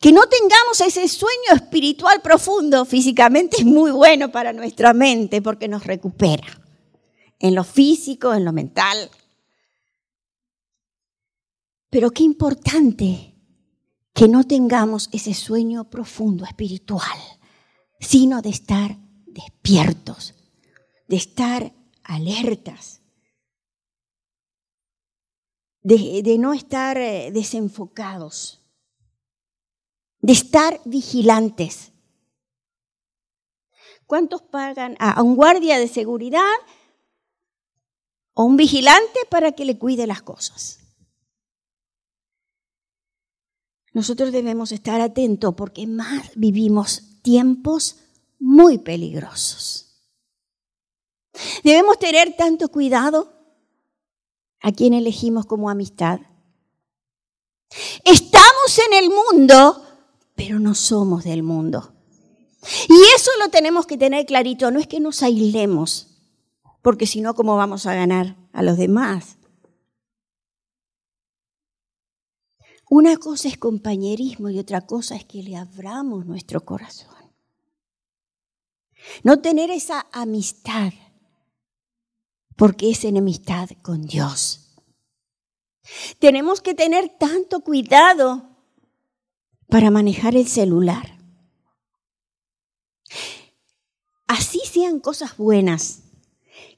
Que 0.01 0.11
no 0.11 0.27
tengamos 0.27 0.81
ese 0.81 1.07
sueño 1.07 1.53
espiritual 1.55 2.20
profundo 2.22 2.85
físicamente 2.85 3.59
es 3.59 3.64
muy 3.64 3.92
bueno 3.92 4.33
para 4.33 4.53
nuestra 4.53 4.92
mente 4.94 5.40
porque 5.40 5.68
nos 5.68 5.87
recupera 5.87 6.61
en 7.38 7.55
lo 7.55 7.62
físico, 7.62 8.35
en 8.35 8.44
lo 8.44 8.53
mental. 8.53 9.12
Pero 11.88 12.11
qué 12.11 12.25
importante 12.25 13.37
que 14.12 14.27
no 14.27 14.42
tengamos 14.42 15.09
ese 15.12 15.35
sueño 15.35 15.88
profundo 15.88 16.44
espiritual, 16.44 17.16
sino 18.01 18.42
de 18.42 18.51
estar 18.51 18.98
despiertos, 19.33 20.35
de 21.09 21.16
estar 21.16 21.73
alertas, 22.05 23.01
de, 25.83 26.37
no 26.38 26.53
estar 26.53 26.97
eh, 26.99 27.31
desenfocados 27.33 28.62
de 30.23 30.33
estar 30.33 30.81
vigilantes. 30.85 31.92
¿Cuántos 34.07 34.42
pagan 34.42 34.97
a 34.99 35.21
un 35.23 35.37
guardia 35.37 35.79
de 35.79 35.88
seguridad 35.88 36.55
o 38.35 38.45
un 38.45 38.57
vigilante 38.57 39.21
para 39.29 39.53
que 39.53 39.64
le 39.64 39.79
cuide 39.79 40.07
las 40.07 40.23
cosas? 40.23 40.79
Nosotros 43.92 44.33
debemos 44.33 44.73
estar 44.73 45.01
atentos 45.01 45.55
porque 45.55 45.87
más 45.87 46.31
vivimos 46.37 47.21
tiempos 47.23 47.97
muy 48.42 48.78
peligrosos. 48.78 49.87
Debemos 51.62 51.98
tener 52.00 52.35
tanto 52.37 52.68
cuidado 52.68 53.33
a 54.61 54.72
quien 54.72 54.94
elegimos 54.94 55.46
como 55.46 55.70
amistad. 55.70 56.20
Estamos 58.05 58.78
en 58.88 59.05
el 59.05 59.11
mundo, 59.11 59.87
pero 60.35 60.59
no 60.59 60.74
somos 60.74 61.22
del 61.22 61.44
mundo. 61.44 61.94
Y 62.88 63.00
eso 63.14 63.31
lo 63.38 63.48
tenemos 63.48 63.87
que 63.87 63.96
tener 63.96 64.26
clarito, 64.26 64.72
no 64.72 64.81
es 64.81 64.88
que 64.88 64.98
nos 64.98 65.22
aislemos, 65.22 66.09
porque 66.83 67.07
si 67.07 67.20
no, 67.20 67.35
¿cómo 67.35 67.57
vamos 67.57 67.87
a 67.87 67.94
ganar 67.94 68.37
a 68.52 68.62
los 68.62 68.76
demás? 68.76 69.37
Una 72.90 73.16
cosa 73.16 73.48
es 73.48 73.57
compañerismo 73.57 74.50
y 74.50 74.59
otra 74.59 74.81
cosa 74.83 75.14
es 75.14 75.24
que 75.24 75.42
le 75.42 75.57
abramos 75.57 76.26
nuestro 76.26 76.64
corazón. 76.64 77.21
No 79.23 79.41
tener 79.41 79.71
esa 79.71 80.07
amistad, 80.12 80.93
porque 82.57 82.91
es 82.91 83.05
enemistad 83.05 83.71
con 83.83 84.07
Dios. 84.07 84.62
Tenemos 86.19 86.61
que 86.61 86.75
tener 86.75 87.09
tanto 87.19 87.61
cuidado 87.61 88.49
para 89.69 89.91
manejar 89.91 90.37
el 90.37 90.47
celular. 90.47 91.19
Así 94.27 94.61
sean 94.61 95.01
cosas 95.01 95.37
buenas, 95.37 96.03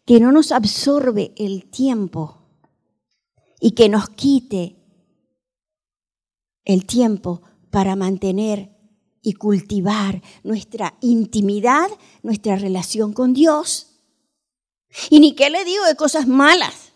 que 0.06 0.20
no 0.20 0.32
nos 0.32 0.52
absorbe 0.52 1.32
el 1.36 1.70
tiempo 1.70 2.44
y 3.60 3.72
que 3.72 3.88
nos 3.88 4.10
quite 4.10 4.76
el 6.64 6.86
tiempo 6.86 7.42
para 7.70 7.96
mantener 7.96 8.73
y 9.24 9.32
cultivar 9.32 10.22
nuestra 10.44 10.94
intimidad, 11.00 11.88
nuestra 12.22 12.56
relación 12.56 13.12
con 13.14 13.32
Dios. 13.32 13.86
Y 15.10 15.18
ni 15.18 15.34
qué 15.34 15.50
le 15.50 15.64
digo 15.64 15.84
de 15.86 15.96
cosas 15.96 16.28
malas. 16.28 16.92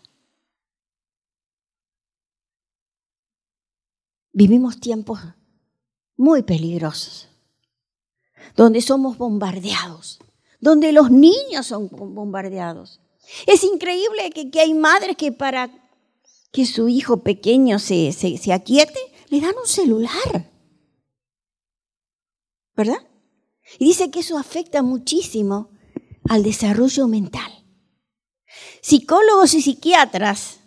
Vivimos 4.31 4.79
tiempos 4.79 5.19
muy 6.15 6.43
peligrosos, 6.43 7.27
donde 8.55 8.81
somos 8.81 9.17
bombardeados, 9.17 10.19
donde 10.61 10.93
los 10.93 11.09
niños 11.09 11.65
son 11.65 11.89
bombardeados. 11.89 13.01
Es 13.47 13.63
increíble 13.63 14.29
que, 14.29 14.59
hay 14.59 14.73
madres 14.75 15.17
que 15.17 15.31
para 15.31 15.69
que 16.51 16.65
su 16.65 16.87
hijo 16.89 17.23
pequeño 17.23 17.79
se, 17.79 18.11
se, 18.11 18.37
se 18.37 18.53
aquiete, 18.53 18.99
le 19.29 19.41
dan 19.41 19.55
un 19.59 19.67
celular. 19.67 20.58
¿Verdad? 22.79 23.05
Y 23.77 23.87
dice 23.87 24.09
que 24.09 24.21
eso 24.21 24.37
afecta 24.37 24.81
muchísimo 24.83 25.69
al 26.29 26.43
desarrollo 26.43 27.09
mental. 27.09 27.51
Psicólogos 28.81 29.53
y 29.53 29.61
psiquiatras 29.61 30.61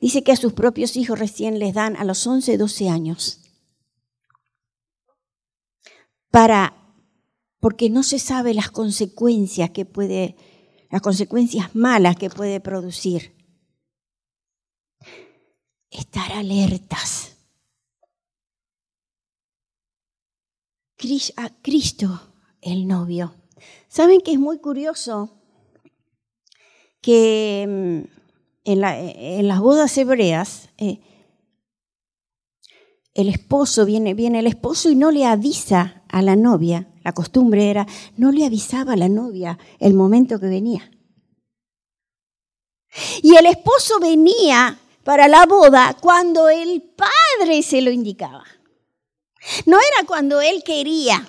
dice 0.00 0.24
que 0.24 0.32
a 0.32 0.36
sus 0.36 0.54
propios 0.54 0.96
hijos 0.96 1.18
recién 1.18 1.58
les 1.58 1.74
dan 1.74 1.94
a 1.96 2.04
los 2.04 2.26
11, 2.26 2.56
12 2.56 2.88
años 2.88 3.42
para 6.30 6.74
porque 7.60 7.90
no 7.90 8.02
se 8.02 8.18
sabe 8.18 8.54
las 8.54 8.70
consecuencias 8.70 9.68
que 9.72 9.84
puede 9.84 10.36
las 10.90 11.02
consecuencias 11.02 11.74
malas 11.74 12.16
que 12.16 12.30
puede 12.30 12.60
producir. 12.60 13.36
Estar 15.90 16.32
alertas. 16.32 17.33
A 21.36 21.50
Cristo, 21.60 22.32
el 22.62 22.86
novio. 22.86 23.34
¿Saben 23.88 24.22
que 24.22 24.32
es 24.32 24.38
muy 24.38 24.58
curioso 24.58 25.36
que 27.02 27.66
mm, 27.68 28.08
en, 28.64 29.48
las 29.48 29.60
bodas 29.60 29.98
hebreas 29.98 30.70
eh, 30.78 31.00
el 33.12 33.28
esposo 33.28 33.84
viene, 33.84 34.14
viene 34.14 34.38
el 34.38 34.46
esposo 34.46 34.90
y 34.90 34.96
no 34.96 35.10
le 35.10 35.26
avisa 35.26 36.04
a 36.08 36.22
la 36.22 36.36
novia, 36.36 36.88
la 37.04 37.12
costumbre 37.12 37.68
era, 37.68 37.86
no 38.16 38.32
le 38.32 38.46
avisaba 38.46 38.94
a 38.94 38.96
la 38.96 39.10
novia 39.10 39.58
el 39.80 39.92
momento 39.92 40.40
que 40.40 40.46
venía. 40.46 40.90
Y 43.22 43.36
el 43.36 43.44
esposo 43.44 44.00
venía 44.00 44.78
para 45.04 45.28
la 45.28 45.44
boda 45.44 45.94
cuando 46.00 46.48
el 46.48 46.80
padre 46.80 47.62
se 47.62 47.82
lo 47.82 47.90
indicaba. 47.90 48.44
No 49.66 49.78
era 49.78 50.06
cuando 50.06 50.40
él 50.40 50.62
quería. 50.64 51.28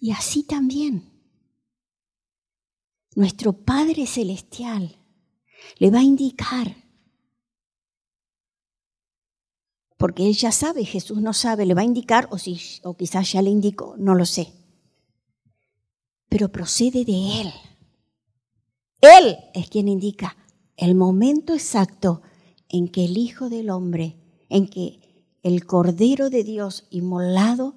Y 0.00 0.10
así 0.12 0.42
también. 0.42 1.12
Nuestro 3.14 3.52
Padre 3.52 4.06
Celestial 4.06 4.96
le 5.78 5.90
va 5.90 6.00
a 6.00 6.02
indicar 6.02 6.86
porque 9.96 10.26
él 10.26 10.34
ya 10.34 10.52
sabe, 10.52 10.84
Jesús 10.84 11.18
no 11.18 11.32
sabe, 11.32 11.64
le 11.64 11.74
va 11.74 11.80
a 11.80 11.84
indicar, 11.84 12.28
o, 12.30 12.38
si, 12.38 12.60
o 12.82 12.94
quizás 12.96 13.32
ya 13.32 13.42
le 13.42 13.50
indicó, 13.50 13.94
no 13.96 14.14
lo 14.14 14.26
sé. 14.26 14.52
Pero 16.28 16.50
procede 16.50 17.04
de 17.04 17.40
Él. 17.40 17.52
Él 19.00 19.36
es 19.54 19.70
quien 19.70 19.88
indica 19.88 20.36
el 20.76 20.94
momento 20.94 21.54
exacto 21.54 22.22
en 22.68 22.88
que 22.88 23.04
el 23.04 23.18
Hijo 23.18 23.48
del 23.48 23.70
Hombre, 23.70 24.16
en 24.48 24.68
que 24.68 25.00
el 25.42 25.66
Cordero 25.66 26.30
de 26.30 26.44
Dios 26.44 26.84
inmolado, 26.90 27.74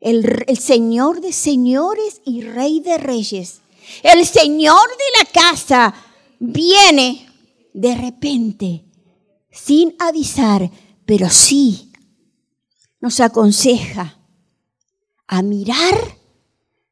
el, 0.00 0.44
el 0.46 0.58
Señor 0.58 1.20
de 1.20 1.32
señores 1.32 2.20
y 2.24 2.42
Rey 2.42 2.80
de 2.80 2.98
reyes, 2.98 3.60
el 4.02 4.26
Señor 4.26 4.86
de 4.88 5.24
la 5.24 5.30
casa, 5.32 5.94
viene 6.38 7.28
de 7.72 7.94
repente, 7.94 8.84
sin 9.50 9.94
avisar, 9.98 10.70
pero 11.04 11.30
sí 11.30 11.92
nos 13.00 13.20
aconseja 13.20 14.18
a 15.26 15.42
mirar 15.42 16.18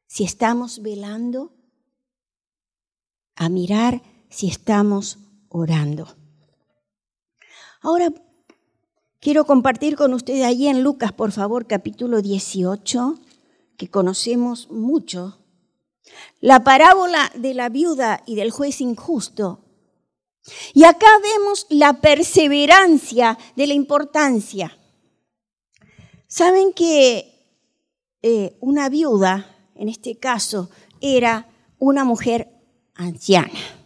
si 0.05 0.23
estamos 0.23 0.81
velando, 0.81 1.53
a 3.35 3.49
mirar 3.49 4.01
si 4.29 4.47
estamos 4.47 5.19
orando. 5.49 6.15
Ahora 7.81 8.13
quiero 9.19 9.45
compartir 9.45 9.95
con 9.95 10.13
ustedes 10.13 10.45
allí 10.45 10.67
en 10.67 10.83
Lucas, 10.83 11.11
por 11.11 11.31
favor, 11.31 11.67
capítulo 11.67 12.21
18, 12.21 13.19
que 13.77 13.89
conocemos 13.89 14.69
mucho, 14.69 15.39
la 16.39 16.63
parábola 16.63 17.31
de 17.35 17.53
la 17.53 17.69
viuda 17.69 18.23
y 18.25 18.35
del 18.35 18.51
juez 18.51 18.81
injusto 18.81 19.63
y 20.73 20.83
acá 20.83 21.07
vemos 21.21 21.65
la 21.69 21.93
perseverancia 21.99 23.37
de 23.55 23.67
la 23.67 23.73
importancia. 23.73 24.77
Saben 26.27 26.73
que 26.73 27.33
eh, 28.21 28.57
una 28.59 28.89
viuda, 28.89 29.55
en 29.75 29.89
este 29.89 30.17
caso, 30.17 30.69
era 31.01 31.49
una 31.79 32.03
mujer 32.03 32.49
anciana. 32.95 33.76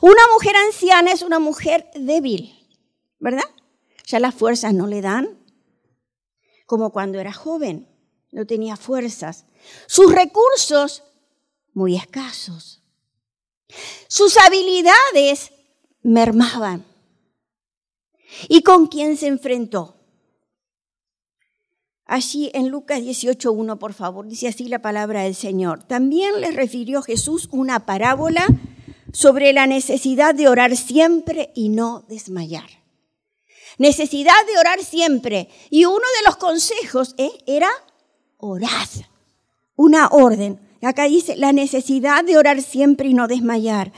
Una 0.00 0.22
mujer 0.34 0.56
anciana 0.56 1.12
es 1.12 1.22
una 1.22 1.38
mujer 1.38 1.90
débil, 1.94 2.54
¿verdad? 3.18 3.44
Ya 4.06 4.20
las 4.20 4.34
fuerzas 4.34 4.72
no 4.74 4.86
le 4.86 5.00
dan, 5.00 5.38
como 6.66 6.90
cuando 6.92 7.18
era 7.20 7.32
joven, 7.32 7.88
no 8.32 8.46
tenía 8.46 8.76
fuerzas. 8.76 9.46
Sus 9.86 10.12
recursos, 10.12 11.02
muy 11.72 11.96
escasos. 11.96 12.82
Sus 14.08 14.36
habilidades 14.38 15.52
mermaban. 16.02 16.86
¿Y 18.48 18.62
con 18.62 18.86
quién 18.86 19.16
se 19.16 19.26
enfrentó? 19.26 19.96
Allí 22.04 22.50
en 22.54 22.70
Lucas 22.70 23.00
18.1, 23.00 23.78
por 23.78 23.92
favor, 23.92 24.26
dice 24.26 24.48
así 24.48 24.64
la 24.68 24.80
palabra 24.80 25.22
del 25.22 25.34
Señor. 25.34 25.82
También 25.82 26.40
les 26.40 26.54
refirió 26.54 27.02
Jesús 27.02 27.48
una 27.52 27.84
parábola 27.84 28.46
sobre 29.12 29.52
la 29.52 29.66
necesidad 29.66 30.34
de 30.34 30.48
orar 30.48 30.76
siempre 30.76 31.50
y 31.54 31.68
no 31.68 32.04
desmayar. 32.08 32.68
Necesidad 33.78 34.46
de 34.52 34.58
orar 34.58 34.82
siempre. 34.82 35.48
Y 35.70 35.84
uno 35.84 35.96
de 35.96 36.26
los 36.26 36.36
consejos 36.36 37.14
¿eh? 37.16 37.30
era 37.46 37.70
orad. 38.36 38.88
Una 39.76 40.08
orden. 40.08 40.60
Acá 40.82 41.04
dice 41.04 41.36
la 41.36 41.52
necesidad 41.52 42.24
de 42.24 42.36
orar 42.36 42.62
siempre 42.62 43.08
y 43.08 43.14
no 43.14 43.28
desmayar. 43.28 43.92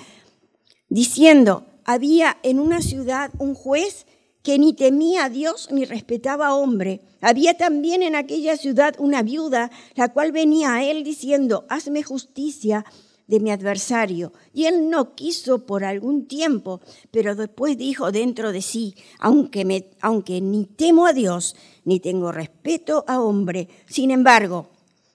Diciendo, 0.89 1.67
había 1.85 2.39
en 2.43 2.59
una 2.59 2.83
ciudad 2.83 3.31
un 3.39 3.55
juez 3.55 4.07
que 4.43 4.59
ni 4.59 4.73
temía 4.73 5.25
a 5.25 5.29
Dios 5.29 5.69
ni 5.71 5.85
respetaba 5.85 6.49
a 6.49 6.55
hombre. 6.55 7.01
Había 7.21 7.57
también 7.57 8.03
en 8.03 8.17
aquella 8.17 8.57
ciudad 8.57 8.95
una 8.99 9.23
viuda, 9.23 9.71
la 9.95 10.09
cual 10.13 10.33
venía 10.33 10.75
a 10.75 10.85
él 10.85 11.05
diciendo, 11.05 11.67
hazme 11.69 12.03
justicia 12.03 12.85
de 13.31 13.41
mi 13.41 13.53
adversario. 13.53 14.33
Y 14.53 14.65
él 14.65 14.91
no 14.91 15.15
quiso 15.15 15.65
por 15.65 15.85
algún 15.85 16.27
tiempo, 16.27 16.81
pero 17.13 17.37
después 17.37 17.79
dijo 17.79 18.11
dentro 18.11 18.53
de 18.53 18.61
sí, 18.61 18.97
aunque, 19.21 19.91
aunque 20.01 20.41
ni 20.41 20.67
temo 20.67 21.07
a 21.07 21.13
Dios, 21.13 21.55
ni 21.85 22.01
tengo 22.01 22.33
respeto 22.33 23.05
a 23.07 23.23
hombre, 23.23 23.69
sin 23.87 24.11
embargo, 24.11 24.69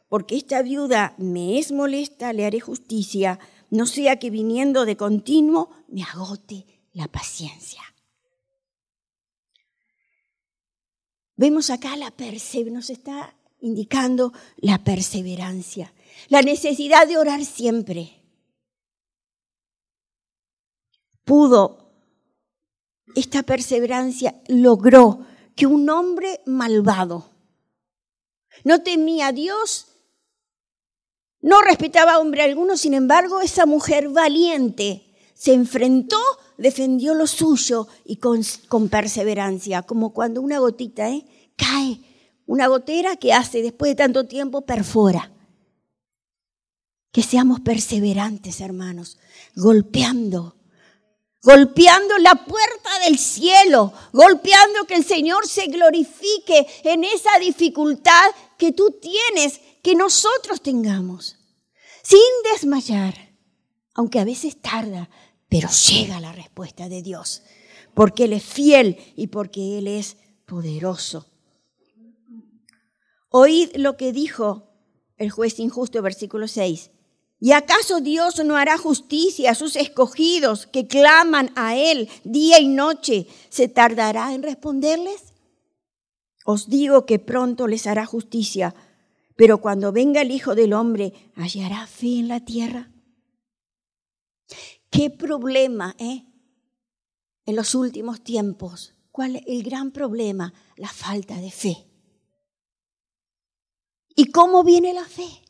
porque 0.08 0.38
esta 0.38 0.62
viuda 0.62 1.14
me 1.18 1.60
es 1.60 1.74
molesta, 1.74 2.32
le 2.32 2.46
haré 2.46 2.62
justicia, 2.62 3.38
no 3.70 3.86
sea 3.86 4.18
que 4.18 4.30
viniendo 4.30 4.86
de 4.86 4.96
continuo 4.96 5.70
me 5.90 6.04
agote 6.04 6.66
la 6.94 7.10
paciencia. 7.10 7.82
Vemos 11.36 11.70
acá 11.70 11.98
la 11.98 12.12
perseverancia, 12.12 12.74
nos 12.74 12.90
está 12.90 13.36
indicando 13.60 14.32
la 14.58 14.82
perseverancia, 14.86 15.92
la 16.30 16.42
necesidad 16.42 17.08
de 17.08 17.18
orar 17.18 17.44
siempre. 17.46 18.22
Pudo, 21.24 21.92
esta 23.16 23.44
perseverancia 23.44 24.42
logró 24.48 25.26
que 25.56 25.66
un 25.66 25.90
hombre 25.90 26.42
malvado 26.46 27.30
no 28.64 28.82
temía 28.82 29.28
a 29.28 29.32
Dios, 29.32 29.88
no 31.42 31.62
respetaba 31.62 32.14
a 32.14 32.20
hombre 32.20 32.44
alguno, 32.44 32.78
sin 32.78 32.94
embargo, 32.94 33.42
esa 33.42 33.66
mujer 33.66 34.10
valiente 34.10 35.04
se 35.34 35.54
enfrentó 35.54 36.18
defendió 36.58 37.14
lo 37.14 37.28
suyo 37.28 37.88
y 38.06 38.18
con, 38.18 38.44
perseverancia, 38.90 39.84
como 39.84 40.14
cuando 40.14 40.42
una 40.42 40.60
gotita 40.60 41.10
¿eh? 41.10 41.26
cae, 41.56 42.00
una 42.46 42.68
gotera 42.68 43.16
que 43.16 43.34
hace 43.34 43.62
después 43.62 43.92
de 43.92 43.96
tanto 43.96 44.26
tiempo 44.26 44.62
perfora. 44.62 45.32
Que 47.16 47.24
seamos 47.24 47.62
perseverantes, 47.62 48.60
hermanos, 48.60 49.18
golpeando, 49.56 50.58
golpeando 51.42 52.18
la 52.18 52.44
puerta 52.44 52.90
del 53.06 53.18
cielo, 53.18 53.94
golpeando 54.12 54.84
que 54.86 54.96
el 54.96 55.06
Señor 55.06 55.48
se 55.48 55.68
glorifique 55.68 56.68
en 56.84 57.06
esa 57.06 57.40
dificultad 57.40 58.32
que 58.58 58.74
tú 58.74 59.00
tienes, 59.02 59.62
que 59.82 59.96
nosotros 59.96 60.60
tengamos, 60.62 61.38
sin 62.04 62.20
desmayar, 62.52 63.16
aunque 63.94 64.20
a 64.20 64.26
veces 64.26 64.62
tarda, 64.62 65.10
pero 65.48 65.70
llega 65.70 66.20
la 66.20 66.34
respuesta 66.34 66.90
de 66.90 67.02
Dios, 67.02 67.44
porque 67.94 68.26
Él 68.26 68.34
es 68.34 68.44
fiel 68.44 68.98
y 69.16 69.28
porque 69.28 69.78
Él 69.78 69.88
es 69.88 70.18
poderoso. 70.46 71.28
Oíd 73.30 73.74
lo 73.78 73.96
que 73.96 74.12
dijo 74.12 74.68
el 75.16 75.32
juez 75.32 75.62
injusto, 75.62 76.02
versículo 76.02 76.50
6. 76.50 76.92
¿Y 77.46 77.52
acaso 77.52 78.02
Dios 78.02 78.44
no 78.44 78.56
hará 78.56 78.76
justicia 78.80 79.52
a 79.52 79.54
sus 79.54 79.76
escogidos 79.76 80.66
que 80.66 80.88
claman 80.88 81.52
a 81.56 81.76
Él 81.76 82.10
día 82.24 82.60
y 82.60 82.66
noche? 82.66 83.28
¿Se 83.50 83.68
tardará 83.68 84.34
en 84.34 84.42
responderles? 84.42 85.36
Os 86.44 86.70
digo 86.70 87.06
que 87.06 87.20
pronto 87.20 87.68
les 87.68 87.86
hará 87.86 88.08
justicia, 88.08 88.74
pero 89.36 89.62
cuando 89.62 89.92
venga 89.92 90.24
el 90.24 90.32
Hijo 90.32 90.56
del 90.56 90.74
Hombre, 90.74 91.14
¿hallará 91.36 91.86
fe 91.86 92.18
en 92.18 92.30
la 92.30 92.40
tierra? 92.40 92.90
¿Qué 94.90 95.12
problema, 95.12 95.96
eh? 96.00 96.26
En 97.46 97.56
los 97.56 97.76
últimos 97.76 98.24
tiempos, 98.24 98.96
¿cuál 99.12 99.36
es 99.36 99.44
el 99.46 99.62
gran 99.62 99.92
problema? 99.92 100.52
La 100.78 100.90
falta 100.90 101.40
de 101.40 101.52
fe. 101.52 101.86
¿Y 104.16 104.32
cómo 104.32 104.64
viene 104.64 104.96
la 104.96 105.06
fe? 105.06 105.45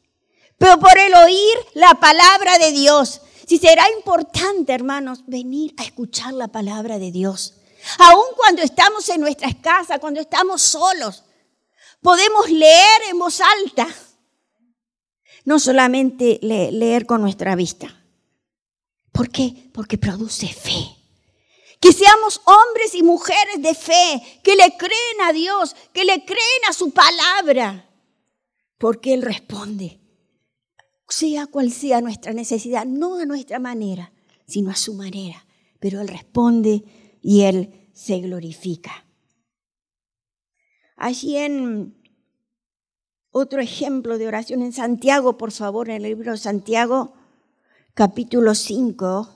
Pero 0.57 0.79
por 0.79 0.97
el 0.97 1.13
oír 1.13 1.57
la 1.73 1.95
palabra 1.95 2.57
de 2.57 2.71
Dios. 2.71 3.21
Si 3.47 3.57
será 3.57 3.83
importante, 3.95 4.73
hermanos, 4.73 5.23
venir 5.27 5.73
a 5.77 5.83
escuchar 5.83 6.33
la 6.33 6.47
palabra 6.47 6.97
de 6.97 7.11
Dios. 7.11 7.55
Aun 7.99 8.25
cuando 8.35 8.61
estamos 8.61 9.07
en 9.09 9.21
nuestras 9.21 9.55
casas, 9.55 9.99
cuando 9.99 10.19
estamos 10.19 10.61
solos, 10.61 11.23
podemos 12.01 12.49
leer 12.49 13.01
en 13.09 13.19
voz 13.19 13.41
alta. 13.41 13.87
No 15.43 15.59
solamente 15.59 16.39
leer 16.41 17.05
con 17.05 17.21
nuestra 17.21 17.55
vista. 17.55 18.03
¿Por 19.11 19.29
qué? 19.29 19.69
Porque 19.73 19.97
produce 19.97 20.47
fe. 20.47 20.95
Que 21.79 21.93
seamos 21.93 22.41
hombres 22.45 22.95
y 22.95 23.03
mujeres 23.03 23.61
de 23.61 23.75
fe, 23.75 24.41
que 24.43 24.55
le 24.55 24.75
creen 24.75 25.21
a 25.23 25.33
Dios, 25.33 25.75
que 25.93 26.03
le 26.03 26.25
creen 26.25 26.61
a 26.67 26.73
su 26.73 26.91
palabra, 26.91 27.87
porque 28.79 29.13
Él 29.13 29.21
responde, 29.21 29.99
sea 31.07 31.47
cual 31.47 31.71
sea 31.71 32.01
nuestra 32.01 32.33
necesidad, 32.33 32.85
no 32.85 33.19
a 33.19 33.25
nuestra 33.25 33.59
manera, 33.59 34.11
sino 34.47 34.71
a 34.71 34.75
su 34.75 34.93
manera, 34.93 35.45
pero 35.79 36.01
Él 36.01 36.07
responde 36.07 36.83
y 37.21 37.41
Él 37.41 37.89
se 37.93 38.19
glorifica. 38.19 39.05
Allí 40.95 41.37
en 41.37 41.95
otro 43.31 43.59
ejemplo 43.59 44.17
de 44.17 44.27
oración 44.27 44.61
en 44.61 44.71
Santiago, 44.71 45.37
por 45.37 45.51
favor, 45.51 45.89
en 45.89 45.97
el 45.97 46.03
libro 46.03 46.31
de 46.31 46.37
Santiago, 46.37 47.13
capítulo 47.93 48.55
5. 48.55 49.29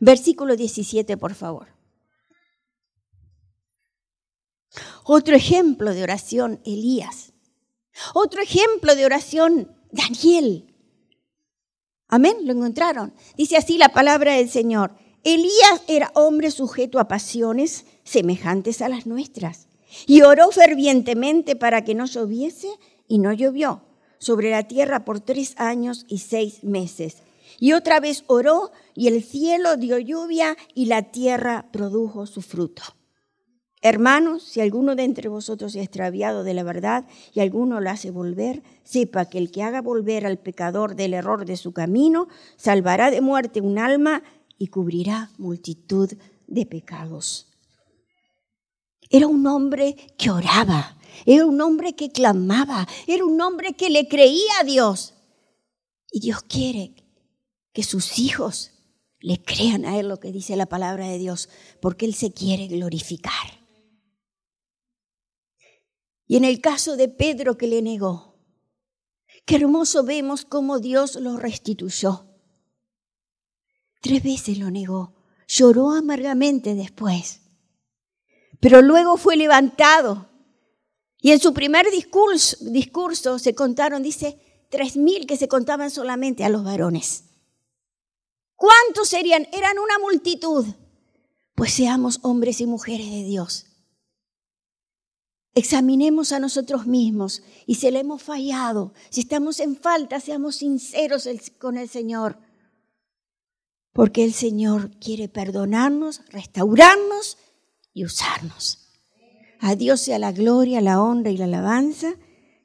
Versículo 0.00 0.56
17, 0.56 1.16
por 1.16 1.34
favor. 1.34 1.77
Otro 5.10 5.34
ejemplo 5.34 5.94
de 5.94 6.02
oración, 6.02 6.60
Elías. 6.66 7.32
Otro 8.12 8.42
ejemplo 8.42 8.94
de 8.94 9.06
oración, 9.06 9.74
Daniel. 9.90 10.74
Amén, 12.08 12.36
lo 12.42 12.52
encontraron. 12.52 13.14
Dice 13.34 13.56
así 13.56 13.78
la 13.78 13.88
palabra 13.88 14.34
del 14.34 14.50
Señor. 14.50 14.92
Elías 15.24 15.80
era 15.86 16.12
hombre 16.14 16.50
sujeto 16.50 16.98
a 16.98 17.08
pasiones 17.08 17.86
semejantes 18.04 18.82
a 18.82 18.90
las 18.90 19.06
nuestras 19.06 19.68
y 20.06 20.20
oró 20.20 20.50
fervientemente 20.50 21.56
para 21.56 21.84
que 21.84 21.94
no 21.94 22.04
lloviese 22.04 22.68
y 23.06 23.18
no 23.18 23.32
llovió 23.32 23.80
sobre 24.18 24.50
la 24.50 24.68
tierra 24.68 25.06
por 25.06 25.20
tres 25.20 25.54
años 25.56 26.04
y 26.06 26.18
seis 26.18 26.64
meses. 26.64 27.22
Y 27.58 27.72
otra 27.72 27.98
vez 27.98 28.24
oró 28.26 28.72
y 28.94 29.08
el 29.08 29.24
cielo 29.24 29.78
dio 29.78 29.98
lluvia 29.98 30.54
y 30.74 30.84
la 30.84 31.04
tierra 31.04 31.70
produjo 31.72 32.26
su 32.26 32.42
fruto. 32.42 32.97
Hermanos, 33.80 34.42
si 34.42 34.60
alguno 34.60 34.96
de 34.96 35.04
entre 35.04 35.28
vosotros 35.28 35.76
ha 35.76 35.80
extraviado 35.80 36.42
de 36.42 36.54
la 36.54 36.64
verdad 36.64 37.06
y 37.32 37.40
alguno 37.40 37.80
lo 37.80 37.90
hace 37.90 38.10
volver, 38.10 38.62
sepa 38.82 39.26
que 39.26 39.38
el 39.38 39.52
que 39.52 39.62
haga 39.62 39.82
volver 39.82 40.26
al 40.26 40.38
pecador 40.38 40.96
del 40.96 41.14
error 41.14 41.44
de 41.44 41.56
su 41.56 41.72
camino, 41.72 42.28
salvará 42.56 43.10
de 43.10 43.20
muerte 43.20 43.60
un 43.60 43.78
alma 43.78 44.24
y 44.58 44.68
cubrirá 44.68 45.30
multitud 45.38 46.10
de 46.48 46.66
pecados. 46.66 47.46
Era 49.10 49.28
un 49.28 49.46
hombre 49.46 49.94
que 50.18 50.30
oraba, 50.30 50.98
era 51.24 51.46
un 51.46 51.60
hombre 51.60 51.94
que 51.94 52.10
clamaba, 52.10 52.86
era 53.06 53.24
un 53.24 53.40
hombre 53.40 53.74
que 53.74 53.90
le 53.90 54.08
creía 54.08 54.60
a 54.60 54.64
Dios. 54.64 55.14
Y 56.10 56.20
Dios 56.20 56.42
quiere 56.42 56.94
que 57.72 57.84
sus 57.84 58.18
hijos 58.18 58.72
le 59.20 59.40
crean 59.40 59.84
a 59.84 59.98
Él 59.98 60.08
lo 60.08 60.18
que 60.18 60.32
dice 60.32 60.56
la 60.56 60.66
palabra 60.66 61.06
de 61.06 61.18
Dios, 61.18 61.48
porque 61.80 62.06
Él 62.06 62.14
se 62.14 62.32
quiere 62.32 62.66
glorificar. 62.66 63.57
Y 66.28 66.36
en 66.36 66.44
el 66.44 66.60
caso 66.60 66.96
de 66.96 67.08
Pedro 67.08 67.56
que 67.56 67.66
le 67.66 67.80
negó, 67.80 68.36
qué 69.46 69.56
hermoso 69.56 70.04
vemos 70.04 70.44
cómo 70.44 70.78
Dios 70.78 71.16
lo 71.16 71.38
restituyó. 71.38 72.26
Tres 74.02 74.22
veces 74.22 74.58
lo 74.58 74.70
negó, 74.70 75.14
lloró 75.48 75.90
amargamente 75.90 76.74
después, 76.74 77.40
pero 78.60 78.82
luego 78.82 79.16
fue 79.16 79.36
levantado. 79.36 80.28
Y 81.20 81.32
en 81.32 81.40
su 81.40 81.54
primer 81.54 81.90
discurso, 81.90 82.58
discurso 82.60 83.38
se 83.38 83.54
contaron, 83.54 84.02
dice, 84.02 84.66
tres 84.68 84.96
mil 84.96 85.26
que 85.26 85.38
se 85.38 85.48
contaban 85.48 85.90
solamente 85.90 86.44
a 86.44 86.50
los 86.50 86.62
varones. 86.62 87.24
¿Cuántos 88.54 89.08
serían? 89.08 89.48
Eran 89.52 89.78
una 89.78 89.98
multitud. 89.98 90.66
Pues 91.54 91.72
seamos 91.72 92.20
hombres 92.22 92.60
y 92.60 92.66
mujeres 92.66 93.10
de 93.10 93.24
Dios. 93.24 93.67
Examinemos 95.54 96.32
a 96.32 96.40
nosotros 96.40 96.86
mismos 96.86 97.42
y 97.66 97.76
si 97.76 97.90
le 97.90 98.00
hemos 98.00 98.22
fallado, 98.22 98.92
si 99.10 99.22
estamos 99.22 99.60
en 99.60 99.76
falta, 99.76 100.20
seamos 100.20 100.56
sinceros 100.56 101.28
con 101.58 101.76
el 101.76 101.88
Señor. 101.88 102.38
Porque 103.92 104.24
el 104.24 104.32
Señor 104.32 104.92
quiere 105.00 105.28
perdonarnos, 105.28 106.22
restaurarnos 106.28 107.38
y 107.92 108.04
usarnos. 108.04 108.88
A 109.60 109.74
Dios 109.74 110.00
sea 110.00 110.18
la 110.20 110.30
gloria, 110.30 110.80
la 110.80 111.02
honra 111.02 111.30
y 111.30 111.36
la 111.36 111.46
alabanza. 111.46 112.14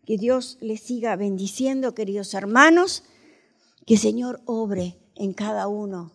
Que 0.06 0.18
Dios 0.18 0.58
les 0.62 0.82
siga 0.82 1.16
bendiciendo, 1.16 1.96
queridos 1.96 2.34
hermanos. 2.36 3.04
Que 3.88 3.96
el 3.96 4.00
Señor 4.00 4.42
obre 4.46 4.98
en 5.16 5.34
cada 5.34 5.68
uno 5.68 6.12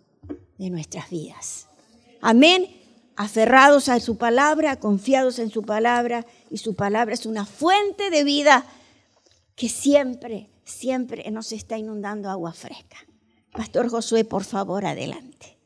de 0.58 0.70
nuestras 0.70 1.10
vidas. 1.10 1.66
Amén. 2.20 2.77
Aferrados 3.20 3.88
a 3.88 3.98
su 3.98 4.16
palabra, 4.16 4.78
confiados 4.78 5.40
en 5.40 5.50
su 5.50 5.62
palabra, 5.62 6.24
y 6.50 6.58
su 6.58 6.76
palabra 6.76 7.14
es 7.14 7.26
una 7.26 7.44
fuente 7.44 8.10
de 8.10 8.22
vida 8.22 8.64
que 9.56 9.68
siempre, 9.68 10.48
siempre 10.62 11.28
nos 11.32 11.50
está 11.50 11.76
inundando 11.76 12.30
agua 12.30 12.52
fresca. 12.52 12.96
Pastor 13.50 13.88
Josué, 13.88 14.24
por 14.24 14.44
favor, 14.44 14.86
adelante. 14.86 15.57